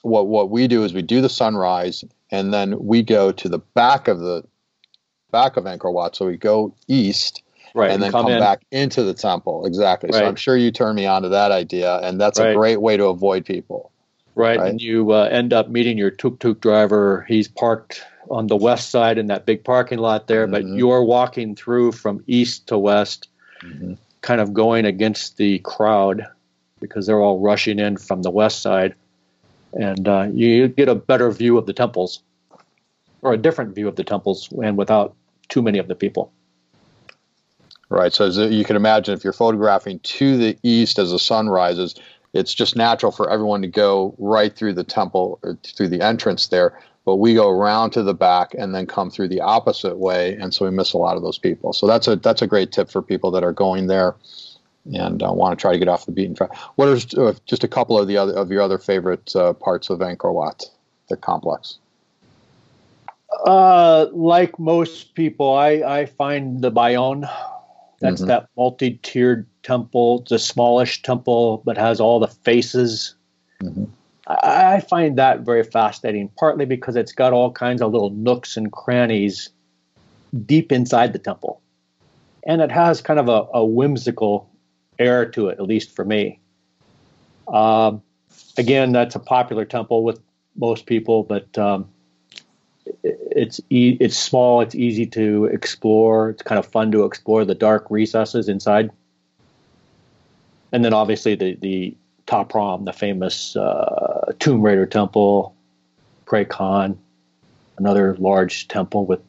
what 0.01 0.27
what 0.27 0.49
we 0.49 0.67
do 0.67 0.83
is 0.83 0.93
we 0.93 1.01
do 1.01 1.21
the 1.21 1.29
sunrise 1.29 2.03
and 2.31 2.53
then 2.53 2.77
we 2.79 3.03
go 3.03 3.31
to 3.31 3.49
the 3.49 3.60
back 3.60 4.07
of 4.07 4.19
the 4.19 4.43
back 5.31 5.57
of 5.57 5.65
Angkor 5.65 5.91
Wat. 5.91 6.15
So 6.15 6.25
we 6.25 6.38
go 6.38 6.73
east, 6.88 7.43
right, 7.73 7.91
and 7.91 8.01
then 8.01 8.12
come, 8.12 8.27
come 8.27 8.39
back 8.39 8.62
into 8.71 9.03
the 9.03 9.13
temple. 9.13 9.65
Exactly. 9.65 10.10
Right. 10.12 10.19
So 10.19 10.25
I'm 10.25 10.36
sure 10.36 10.57
you 10.57 10.71
turned 10.71 10.95
me 10.95 11.05
on 11.05 11.23
to 11.23 11.29
that 11.29 11.51
idea, 11.51 11.97
and 11.99 12.19
that's 12.19 12.39
right. 12.39 12.51
a 12.51 12.55
great 12.55 12.81
way 12.81 12.97
to 12.97 13.05
avoid 13.05 13.45
people. 13.45 13.91
Right, 14.36 14.60
right? 14.60 14.69
and 14.69 14.81
you 14.81 15.12
uh, 15.13 15.23
end 15.31 15.51
up 15.51 15.69
meeting 15.69 15.97
your 15.97 16.12
tuk 16.12 16.39
tuk 16.39 16.62
driver. 16.62 17.25
He's 17.27 17.47
parked 17.47 18.03
on 18.29 18.47
the 18.47 18.57
west 18.57 18.91
side 18.91 19.17
in 19.17 19.27
that 19.27 19.45
big 19.45 19.63
parking 19.63 19.99
lot 19.99 20.27
there, 20.27 20.45
mm-hmm. 20.45 20.51
but 20.51 20.65
you're 20.65 21.03
walking 21.03 21.55
through 21.55 21.93
from 21.93 22.23
east 22.27 22.67
to 22.67 22.77
west, 22.77 23.29
mm-hmm. 23.63 23.93
kind 24.21 24.41
of 24.41 24.53
going 24.53 24.86
against 24.86 25.38
the 25.38 25.60
crowd 25.60 26.27
because 26.79 27.07
they're 27.07 27.19
all 27.19 27.39
rushing 27.39 27.79
in 27.79 27.97
from 27.97 28.21
the 28.21 28.29
west 28.29 28.62
side 28.62 28.93
and 29.73 30.08
uh, 30.08 30.27
you 30.32 30.67
get 30.67 30.89
a 30.89 30.95
better 30.95 31.32
view 31.32 31.58
of 31.58 31.65
the 31.65 31.73
temples, 31.73 32.21
or 33.21 33.34
a 33.34 33.38
different 33.38 33.75
view 33.75 33.88
of 33.88 33.95
the 33.95 34.03
temples, 34.03 34.49
and 34.63 34.77
without 34.77 35.15
too 35.49 35.62
many 35.62 35.80
of 35.80 35.88
the 35.88 35.95
people. 35.95 36.32
Right. 37.89 38.13
So 38.13 38.25
you 38.25 38.65
can 38.65 38.75
imagine, 38.75 39.13
if 39.13 39.23
you're 39.23 39.32
photographing 39.32 39.99
to 39.99 40.38
the 40.38 40.58
east 40.62 40.99
as 40.99 41.12
the 41.12 41.19
sun 41.19 41.47
rises, 41.47 41.95
it's 42.34 42.53
just 42.53 42.75
natural 42.75 43.12
for 43.12 43.30
everyone 43.30 43.62
to 43.62 43.67
go 43.69 44.13
right 44.17 44.53
through 44.53 44.73
the 44.73 44.84
temple, 44.84 45.39
or 45.41 45.58
through 45.63 45.88
the 45.88 46.01
entrance 46.01 46.47
there. 46.47 46.77
But 47.06 47.15
we 47.15 47.34
go 47.34 47.49
around 47.49 47.91
to 47.91 48.03
the 48.03 48.13
back 48.13 48.53
and 48.53 48.75
then 48.75 48.86
come 48.86 49.10
through 49.10 49.30
the 49.30 49.39
opposite 49.39 49.97
way, 49.97 50.36
and 50.36 50.53
so 50.53 50.65
we 50.65 50.71
miss 50.71 50.91
a 50.91 50.97
lot 50.97 51.15
of 51.15 51.23
those 51.23 51.38
people. 51.38 51.71
So 51.71 51.88
that's 51.88 52.08
a 52.10 52.17
that's 52.17 52.41
a 52.41 52.47
great 52.47 52.73
tip 52.73 52.91
for 52.91 53.01
people 53.01 53.32
that 53.32 53.45
are 53.45 53.53
going 53.53 53.88
there 53.88 54.15
and 54.93 55.23
uh, 55.23 55.32
want 55.32 55.58
to 55.58 55.62
try 55.62 55.71
to 55.73 55.80
get 55.80 55.88
off 55.88 56.06
the 56.06 56.12
beaten 56.12 56.36
track. 56.36 56.56
What 56.76 56.88
are 56.88 57.28
uh, 57.28 57.34
just 57.45 57.63
a 57.63 57.67
couple 57.67 58.00
of 58.00 58.08
the 58.08 58.17
other 58.17 58.34
of 58.34 58.52
your 58.52 58.62
other 58.62 58.78
favorite 58.78 59.36
uh, 59.36 59.54
parts 59.54 59.89
of 59.89 60.00
Angkor 60.00 60.34
Wat, 60.34 60.65
the 61.10 61.17
complex? 61.17 61.78
Uh, 63.45 64.08
like 64.12 64.58
most 64.58 65.13
people, 65.15 65.54
I, 65.54 65.69
I 65.86 66.06
find 66.06 66.62
the 66.62 66.71
Bayon. 66.71 67.30
That's 68.00 68.21
mm-hmm. 68.21 68.28
that 68.28 68.50
multi-tiered 68.56 69.47
temple. 69.63 70.21
It's 70.21 70.32
a 70.32 70.39
smallish 70.39 71.02
temple, 71.02 71.62
but 71.65 71.78
has 71.78 72.00
all 72.00 72.19
the 72.19 72.28
faces. 72.28 73.15
Mm-hmm. 73.62 73.86
I, 74.28 74.76
I 74.76 74.80
find 74.80 75.17
that 75.17 75.41
very 75.41 75.63
fascinating, 75.63 76.30
partly 76.38 76.65
because 76.65 76.95
it's 76.95 77.12
got 77.12 77.34
all 77.34 77.52
kinds 77.52 77.82
of 77.82 77.91
little 77.91 78.12
nooks 78.12 78.56
and 78.56 78.71
crannies 78.71 79.50
deep 80.46 80.71
inside 80.71 81.13
the 81.13 81.19
temple 81.19 81.62
and 82.48 82.62
it 82.62 82.71
has 82.71 83.02
kind 83.02 83.19
of 83.19 83.27
a, 83.27 83.46
a, 83.54 83.63
whimsical 83.63 84.50
air 85.00 85.25
to 85.31 85.48
it, 85.50 85.60
at 85.60 85.65
least 85.65 85.95
for 85.95 86.06
me. 86.06 86.39
Um, 87.48 88.02
again, 88.58 88.91
that's 88.91 89.15
a 89.15 89.19
popular 89.19 89.65
temple 89.65 90.04
with 90.04 90.19
most 90.56 90.85
people, 90.85 91.23
but 91.23 91.58
um, 91.58 91.89
it's 93.04 93.60
e- 93.69 93.98
it's 94.00 94.17
small. 94.17 94.62
It's 94.62 94.75
easy 94.75 95.06
to 95.08 95.45
explore. 95.45 96.29
It's 96.29 96.43
kind 96.43 96.60
of 96.60 96.65
fun 96.65 96.91
to 96.91 97.04
explore 97.06 97.45
the 97.45 97.56
dark 97.56 97.87
recesses 97.89 98.50
inside. 98.50 98.91
And 100.71 100.83
then 100.83 100.93
obviously 100.93 101.35
the 101.35 101.56
the 101.56 101.95
Ta 102.25 102.43
Prohm, 102.43 102.85
the 102.85 102.93
famous 102.93 103.56
uh, 103.56 104.33
Tomb 104.39 104.62
Raider 104.62 104.85
temple, 104.85 105.56
Preah 106.25 106.48
Khan, 106.48 107.00
another 107.77 108.15
large 108.19 108.67
temple 108.67 109.06
with 109.06 109.21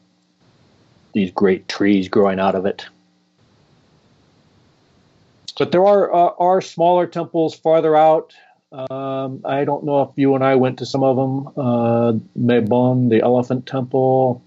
these 1.13 1.31
great 1.31 1.67
trees 1.67 2.09
growing 2.09 2.39
out 2.39 2.55
of 2.55 2.65
it. 2.65 2.85
But 5.59 5.73
there 5.73 5.85
are 5.85 6.11
uh, 6.11 6.31
are 6.39 6.61
smaller 6.61 7.05
temples 7.05 7.53
farther 7.53 7.95
out. 7.95 8.33
Um, 8.71 9.41
I 9.43 9.65
don't 9.65 9.83
know 9.83 10.01
if 10.03 10.09
you 10.15 10.33
and 10.33 10.43
I 10.43 10.55
went 10.55 10.79
to 10.79 10.85
some 10.85 11.03
of 11.03 11.17
them. 11.17 11.47
Uh, 11.49 12.13
Mebon, 12.39 13.09
the 13.09 13.21
Elephant 13.21 13.65
Temple, 13.65 14.41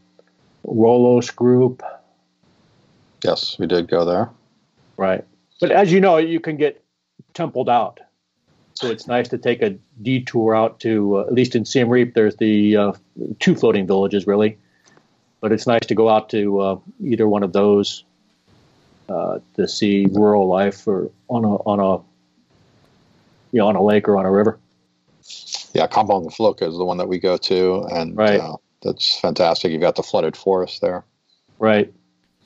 Roluos 0.67 1.35
Group. 1.37 1.83
Yes, 3.23 3.59
we 3.59 3.67
did 3.67 3.89
go 3.89 4.07
there. 4.07 4.31
Right. 4.97 5.25
But 5.61 5.71
as 5.71 5.93
you 5.93 6.01
know, 6.01 6.17
you 6.17 6.41
can 6.41 6.57
get 6.57 6.83
templed 7.35 7.69
out. 7.69 8.01
So 8.75 8.91
it's 8.91 9.07
nice 9.07 9.29
to 9.29 9.39
take 9.39 9.61
a 9.61 9.77
detour 10.01 10.57
out 10.57 10.81
to, 10.81 11.19
uh, 11.19 11.21
at 11.27 11.35
least 11.35 11.55
in 11.55 11.67
Siem 11.67 11.91
Reap, 11.91 12.15
there's 12.15 12.37
the 12.37 12.77
uh, 12.77 12.93
two 13.39 13.55
floating 13.55 13.87
villages, 13.87 14.27
really. 14.27 14.57
But 15.41 15.53
it's 15.53 15.67
nice 15.67 15.85
to 15.87 15.95
go 15.95 16.09
out 16.09 16.31
to 16.31 16.61
uh, 16.61 16.79
either 17.05 17.29
one 17.29 17.43
of 17.43 17.53
those 17.53 18.03
uh, 19.13 19.41
to 19.55 19.69
see 19.69 20.07
rural 20.11 20.49
life 20.49 20.87
or 20.87 21.11
on 21.29 21.45
a, 21.45 21.55
on 21.55 21.81
a, 21.81 22.03
you 23.53 23.59
know, 23.59 23.69
on 23.69 23.77
a 23.77 23.83
lake 23.83 24.09
or 24.09 24.17
on 24.17 24.25
a 24.25 24.31
river. 24.31 24.59
Yeah, 25.75 25.87
Kampong 25.87 26.27
Phluk 26.35 26.63
is 26.63 26.77
the 26.77 26.85
one 26.85 26.99
that 26.99 27.09
we 27.09 27.19
go 27.19 27.37
to, 27.37 27.87
and 27.91 28.17
right. 28.17 28.41
uh, 28.41 28.57
that's 28.83 29.19
fantastic. 29.19 29.73
You've 29.73 29.81
got 29.81 29.97
the 29.97 30.03
flooded 30.03 30.37
forest 30.37 30.81
there. 30.81 31.05
Right. 31.59 31.93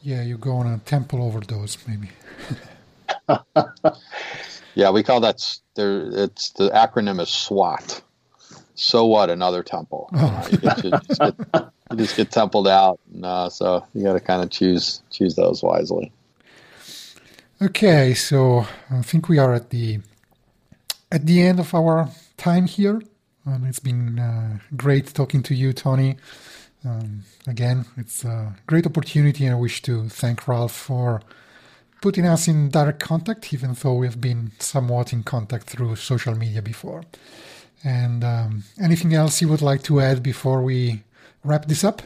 Yeah, 0.03 0.23
you 0.23 0.37
go 0.39 0.57
on 0.57 0.67
a 0.67 0.79
temple 0.79 1.23
overdose, 1.23 1.79
maybe. 1.87 2.11
yeah, 4.75 4.91
we 4.91 5.03
call 5.03 5.21
that 5.21 5.59
there. 5.75 6.03
It's 6.13 6.51
the 6.51 6.71
acronym 6.71 7.21
is 7.21 7.29
SWAT. 7.29 8.03
So 8.75 9.07
what? 9.07 9.31
Another 9.31 9.63
temple. 9.63 10.11
Oh. 10.13 10.27
Uh, 10.27 10.49
you, 10.51 10.59
get, 10.59 10.85
you, 10.85 10.91
just 10.91 11.21
get, 11.21 11.35
you, 11.91 11.97
just 11.97 12.17
get, 12.17 12.31
templed 12.31 12.69
out. 12.69 13.01
Uh, 13.23 13.49
so 13.49 13.87
you 13.95 14.05
got 14.05 14.13
to 14.13 14.21
kind 14.21 14.43
of 14.43 14.51
choose 14.51 15.03
choose 15.11 15.35
those 15.35 15.63
wisely. 15.63 16.13
Okay, 17.63 18.13
so 18.13 18.67
I 18.91 19.01
think 19.01 19.31
we 19.31 19.39
are 19.39 19.55
at 19.55 19.71
the 19.71 20.01
at 21.11 21.25
the 21.25 21.41
end 21.41 21.59
of 21.59 21.75
our 21.75 22.11
time 22.37 22.67
here. 22.67 23.01
and 23.47 23.67
it's 23.67 23.79
been 23.79 24.19
uh, 24.19 24.59
great 24.77 25.15
talking 25.15 25.43
to 25.45 25.55
you, 25.55 25.73
Tony. 25.73 26.19
Um, 26.85 27.23
again, 27.47 27.87
it's 27.97 28.27
a 28.27 28.55
great 28.67 28.85
opportunity, 28.85 29.47
and 29.47 29.55
I 29.55 29.59
wish 29.59 29.81
to 29.83 30.07
thank 30.11 30.47
Ralph 30.47 30.73
for 30.73 31.23
putting 32.03 32.27
us 32.27 32.47
in 32.47 32.69
direct 32.69 33.01
contact, 33.01 33.55
even 33.55 33.73
though 33.73 33.95
we've 33.95 34.21
been 34.21 34.53
somewhat 34.59 35.15
in 35.15 35.23
contact 35.23 35.65
through 35.65 35.97
social 35.97 36.35
media 36.35 36.61
before. 36.61 37.05
And 37.83 38.23
um, 38.23 38.65
anything 38.79 39.15
else 39.15 39.41
you 39.41 39.49
would 39.49 39.63
like 39.63 39.83
to 39.85 40.01
add 40.01 40.23
before 40.23 40.63
we 40.63 41.05
wrap 41.43 41.65
this 41.69 41.85
up? 41.85 42.03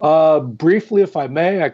Uh, 0.00 0.40
briefly, 0.40 1.02
if 1.02 1.16
I 1.16 1.28
may, 1.28 1.62
I, 1.62 1.72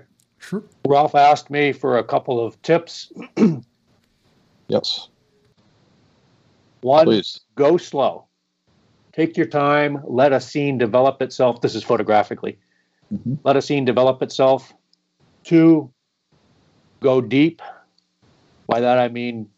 sure. 0.49 0.62
Ralph 0.86 1.14
asked 1.14 1.51
me 1.51 1.72
for 1.72 1.99
a 1.99 2.05
couple 2.05 2.44
of 2.44 2.61
tips. 2.62 3.12
yes. 4.68 5.09
One, 6.80 7.05
Please. 7.05 7.40
go 7.55 7.76
slow. 7.76 8.24
Take 9.12 9.36
your 9.36 9.46
time. 9.46 10.01
Let 10.07 10.32
a 10.32 10.40
scene 10.40 10.78
develop 10.78 11.20
itself. 11.22 11.61
This 11.61 11.74
is 11.74 11.82
photographically. 11.82 12.59
Mm-hmm. 13.12 13.34
Let 13.44 13.57
a 13.57 13.62
scene 13.62 13.84
develop 13.84 14.22
itself. 14.22 14.72
Two, 15.44 15.90
go 17.01 17.20
deep. 17.20 17.61
By 18.66 18.80
that 18.80 18.99
I 18.99 19.09
mean 19.09 19.49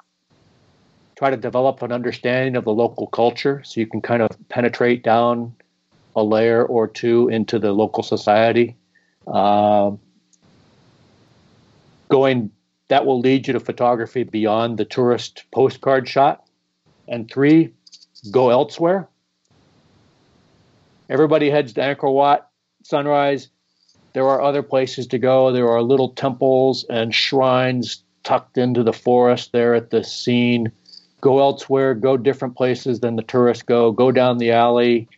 try 1.17 1.29
to 1.29 1.37
develop 1.37 1.83
an 1.83 1.93
understanding 1.93 2.57
of 2.57 2.65
the 2.65 2.73
local 2.73 3.07
culture 3.09 3.61
so 3.63 3.79
you 3.79 3.87
can 3.87 4.01
kind 4.01 4.23
of 4.23 4.31
penetrate 4.49 5.03
down 5.03 5.55
a 6.17 6.23
layer 6.23 6.65
or 6.65 6.89
two 6.89 7.29
into 7.29 7.59
the 7.59 7.73
local 7.73 8.03
society. 8.03 8.75
Uh, 9.27 9.91
going 12.11 12.51
that 12.89 13.07
will 13.07 13.21
lead 13.21 13.47
you 13.47 13.53
to 13.53 13.61
photography 13.61 14.25
beyond 14.25 14.77
the 14.77 14.85
tourist 14.85 15.45
postcard 15.53 16.09
shot. 16.09 16.45
And 17.09 17.31
three, 17.31 17.73
go 18.31 18.51
elsewhere. 18.51 19.09
Everybody 21.09 21.51
heads 21.51 21.73
to 21.75 21.81
Angkor 21.81 22.13
Wat, 22.13 22.51
sunrise. 22.83 23.49
There 24.13 24.29
are 24.29 24.43
other 24.43 24.63
places 24.63 25.07
to 25.09 25.19
go. 25.19 25.53
There 25.53 25.69
are 25.69 25.83
little 25.83 26.11
temples 26.11 26.85
and 26.91 27.15
shrines 27.15 28.03
tucked 28.25 28.59
into 28.59 28.83
the 28.83 28.93
forest 28.93 29.53
there 29.53 29.75
at 29.75 29.91
the 29.91 30.03
scene. 30.03 30.73
Go 31.21 31.39
elsewhere, 31.39 31.95
go 31.95 32.17
different 32.17 32.57
places 32.57 33.01
than 33.01 33.17
the 33.17 33.23
tourists 33.23 33.63
go. 33.63 33.93
Go 33.93 34.11
down 34.11 34.39
the 34.39 34.51
alley, 34.51 35.09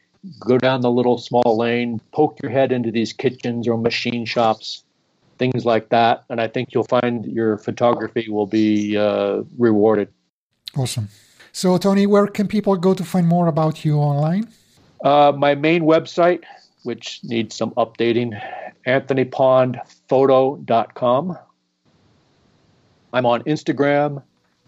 go 0.40 0.58
down 0.58 0.82
the 0.82 0.90
little 0.90 1.16
small 1.16 1.56
lane, 1.56 2.00
poke 2.12 2.38
your 2.42 2.52
head 2.52 2.70
into 2.70 2.90
these 2.90 3.12
kitchens 3.12 3.66
or 3.66 3.78
machine 3.78 4.26
shops, 4.26 4.84
things 5.38 5.64
like 5.64 5.88
that. 5.90 6.24
And 6.28 6.40
I 6.40 6.48
think 6.48 6.70
you'll 6.72 6.84
find 6.84 7.24
your 7.26 7.58
photography 7.58 8.28
will 8.28 8.46
be 8.46 8.96
uh, 8.96 9.42
rewarded. 9.58 10.08
Awesome. 10.76 11.08
So, 11.52 11.76
Tony, 11.76 12.06
where 12.06 12.26
can 12.26 12.48
people 12.48 12.74
go 12.76 12.94
to 12.94 13.04
find 13.04 13.26
more 13.26 13.46
about 13.46 13.84
you 13.84 13.98
online? 13.98 14.48
Uh, 15.04 15.32
my 15.36 15.54
main 15.54 15.82
website, 15.82 16.44
which 16.82 17.20
needs 17.24 17.54
some 17.54 17.72
updating, 17.72 18.40
anthonypondphoto.com. 18.86 21.38
I'm 23.12 23.26
on 23.26 23.42
Instagram 23.42 24.22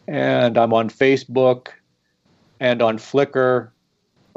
and 0.07 0.59
I'm 0.59 0.75
on 0.75 0.91
Facebook 0.91 1.69
and 2.61 2.83
on 2.83 2.99
Flickr 2.99 3.71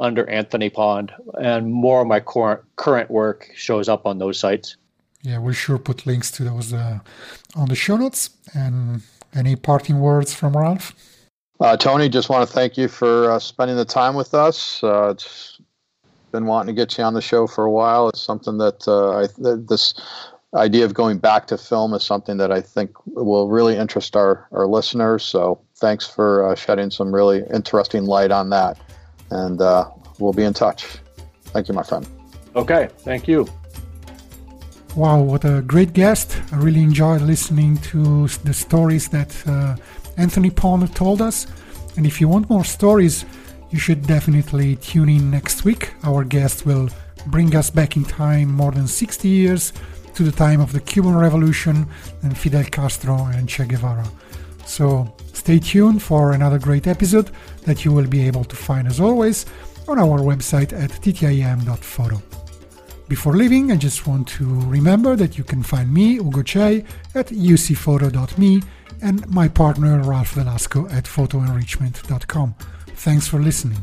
under 0.00 0.26
Anthony 0.30 0.70
Pond. 0.70 1.12
And 1.34 1.70
more 1.70 2.00
of 2.00 2.06
my 2.06 2.20
current, 2.20 2.62
current 2.76 3.10
work 3.10 3.50
shows 3.54 3.86
up 3.88 4.06
on 4.06 4.18
those 4.18 4.38
sites. 4.38 4.76
Yeah, 5.22 5.38
we'll 5.38 5.52
sure 5.52 5.78
put 5.78 6.06
links 6.06 6.30
to 6.32 6.44
those 6.44 6.72
uh, 6.72 7.00
on 7.56 7.68
the 7.68 7.74
show 7.74 7.96
notes. 7.96 8.30
And 8.54 9.02
any 9.34 9.56
parting 9.56 10.00
words 10.00 10.34
from 10.34 10.56
Ralph? 10.56 10.94
Uh, 11.60 11.76
Tony, 11.76 12.08
just 12.08 12.28
want 12.28 12.48
to 12.48 12.52
thank 12.52 12.76
you 12.76 12.88
for 12.88 13.30
uh, 13.32 13.38
spending 13.38 13.76
the 13.76 13.84
time 13.84 14.14
with 14.14 14.32
us. 14.32 14.82
Uh, 14.82 15.10
it's 15.10 15.60
been 16.30 16.46
wanting 16.46 16.74
to 16.74 16.80
get 16.80 16.96
you 16.96 17.04
on 17.04 17.14
the 17.14 17.22
show 17.22 17.46
for 17.46 17.64
a 17.64 17.70
while. 17.70 18.08
It's 18.08 18.20
something 18.20 18.58
that 18.58 18.86
uh, 18.86 19.18
I 19.18 19.26
this 19.36 19.94
idea 20.54 20.84
of 20.84 20.94
going 20.94 21.18
back 21.18 21.46
to 21.48 21.58
film 21.58 21.92
is 21.94 22.02
something 22.02 22.38
that 22.38 22.50
I 22.50 22.60
think 22.60 22.92
will 23.06 23.48
really 23.48 23.76
interest 23.76 24.14
our 24.14 24.46
our 24.52 24.66
listeners. 24.66 25.24
So 25.24 25.60
thanks 25.76 26.06
for 26.06 26.48
uh, 26.48 26.54
shedding 26.54 26.90
some 26.90 27.12
really 27.12 27.42
interesting 27.52 28.04
light 28.04 28.30
on 28.30 28.50
that, 28.50 28.78
and 29.30 29.60
uh, 29.60 29.90
we'll 30.18 30.32
be 30.32 30.44
in 30.44 30.54
touch. 30.54 30.84
Thank 31.46 31.68
you, 31.68 31.74
my 31.74 31.82
friend. 31.82 32.06
Okay, 32.54 32.88
thank 32.98 33.26
you. 33.26 33.48
Wow, 34.98 35.20
what 35.20 35.44
a 35.44 35.62
great 35.62 35.92
guest! 35.92 36.42
I 36.50 36.56
really 36.56 36.82
enjoyed 36.82 37.22
listening 37.22 37.76
to 37.92 38.26
the 38.42 38.52
stories 38.52 39.06
that 39.10 39.30
uh, 39.46 39.76
Anthony 40.16 40.50
Pond 40.50 40.92
told 40.92 41.22
us. 41.22 41.46
And 41.96 42.04
if 42.04 42.20
you 42.20 42.26
want 42.26 42.50
more 42.50 42.64
stories 42.64 43.24
you 43.70 43.78
should 43.78 44.08
definitely 44.08 44.74
tune 44.74 45.08
in 45.08 45.30
next 45.30 45.64
week. 45.64 45.92
Our 46.02 46.24
guest 46.24 46.66
will 46.66 46.88
bring 47.26 47.54
us 47.54 47.70
back 47.70 47.96
in 47.96 48.04
time 48.04 48.52
more 48.52 48.72
than 48.72 48.88
60 48.88 49.28
years 49.28 49.72
to 50.14 50.24
the 50.24 50.32
time 50.32 50.60
of 50.60 50.72
the 50.72 50.80
Cuban 50.80 51.14
Revolution 51.14 51.86
and 52.24 52.36
Fidel 52.36 52.64
Castro 52.64 53.26
and 53.26 53.48
Che 53.48 53.66
Guevara. 53.66 54.10
So 54.66 55.14
stay 55.32 55.60
tuned 55.60 56.02
for 56.02 56.32
another 56.32 56.58
great 56.58 56.88
episode 56.88 57.30
that 57.66 57.84
you 57.84 57.92
will 57.92 58.08
be 58.08 58.26
able 58.26 58.42
to 58.42 58.56
find 58.56 58.88
as 58.88 58.98
always 58.98 59.46
on 59.86 60.00
our 60.00 60.18
website 60.18 60.72
at 60.72 60.90
ttim.photo. 60.90 62.20
Before 63.08 63.34
leaving, 63.34 63.72
I 63.72 63.76
just 63.76 64.06
want 64.06 64.28
to 64.28 64.44
remember 64.66 65.16
that 65.16 65.38
you 65.38 65.44
can 65.44 65.62
find 65.62 65.92
me, 65.92 66.18
Ugo 66.18 66.42
Cei, 66.42 66.84
at 67.14 67.32
ucphoto.me 67.32 68.62
and 69.00 69.26
my 69.28 69.48
partner 69.48 70.02
Ralph 70.02 70.32
Velasco 70.32 70.86
at 70.90 71.04
photoenrichment.com. 71.04 72.54
Thanks 72.96 73.26
for 73.26 73.38
listening. 73.38 73.82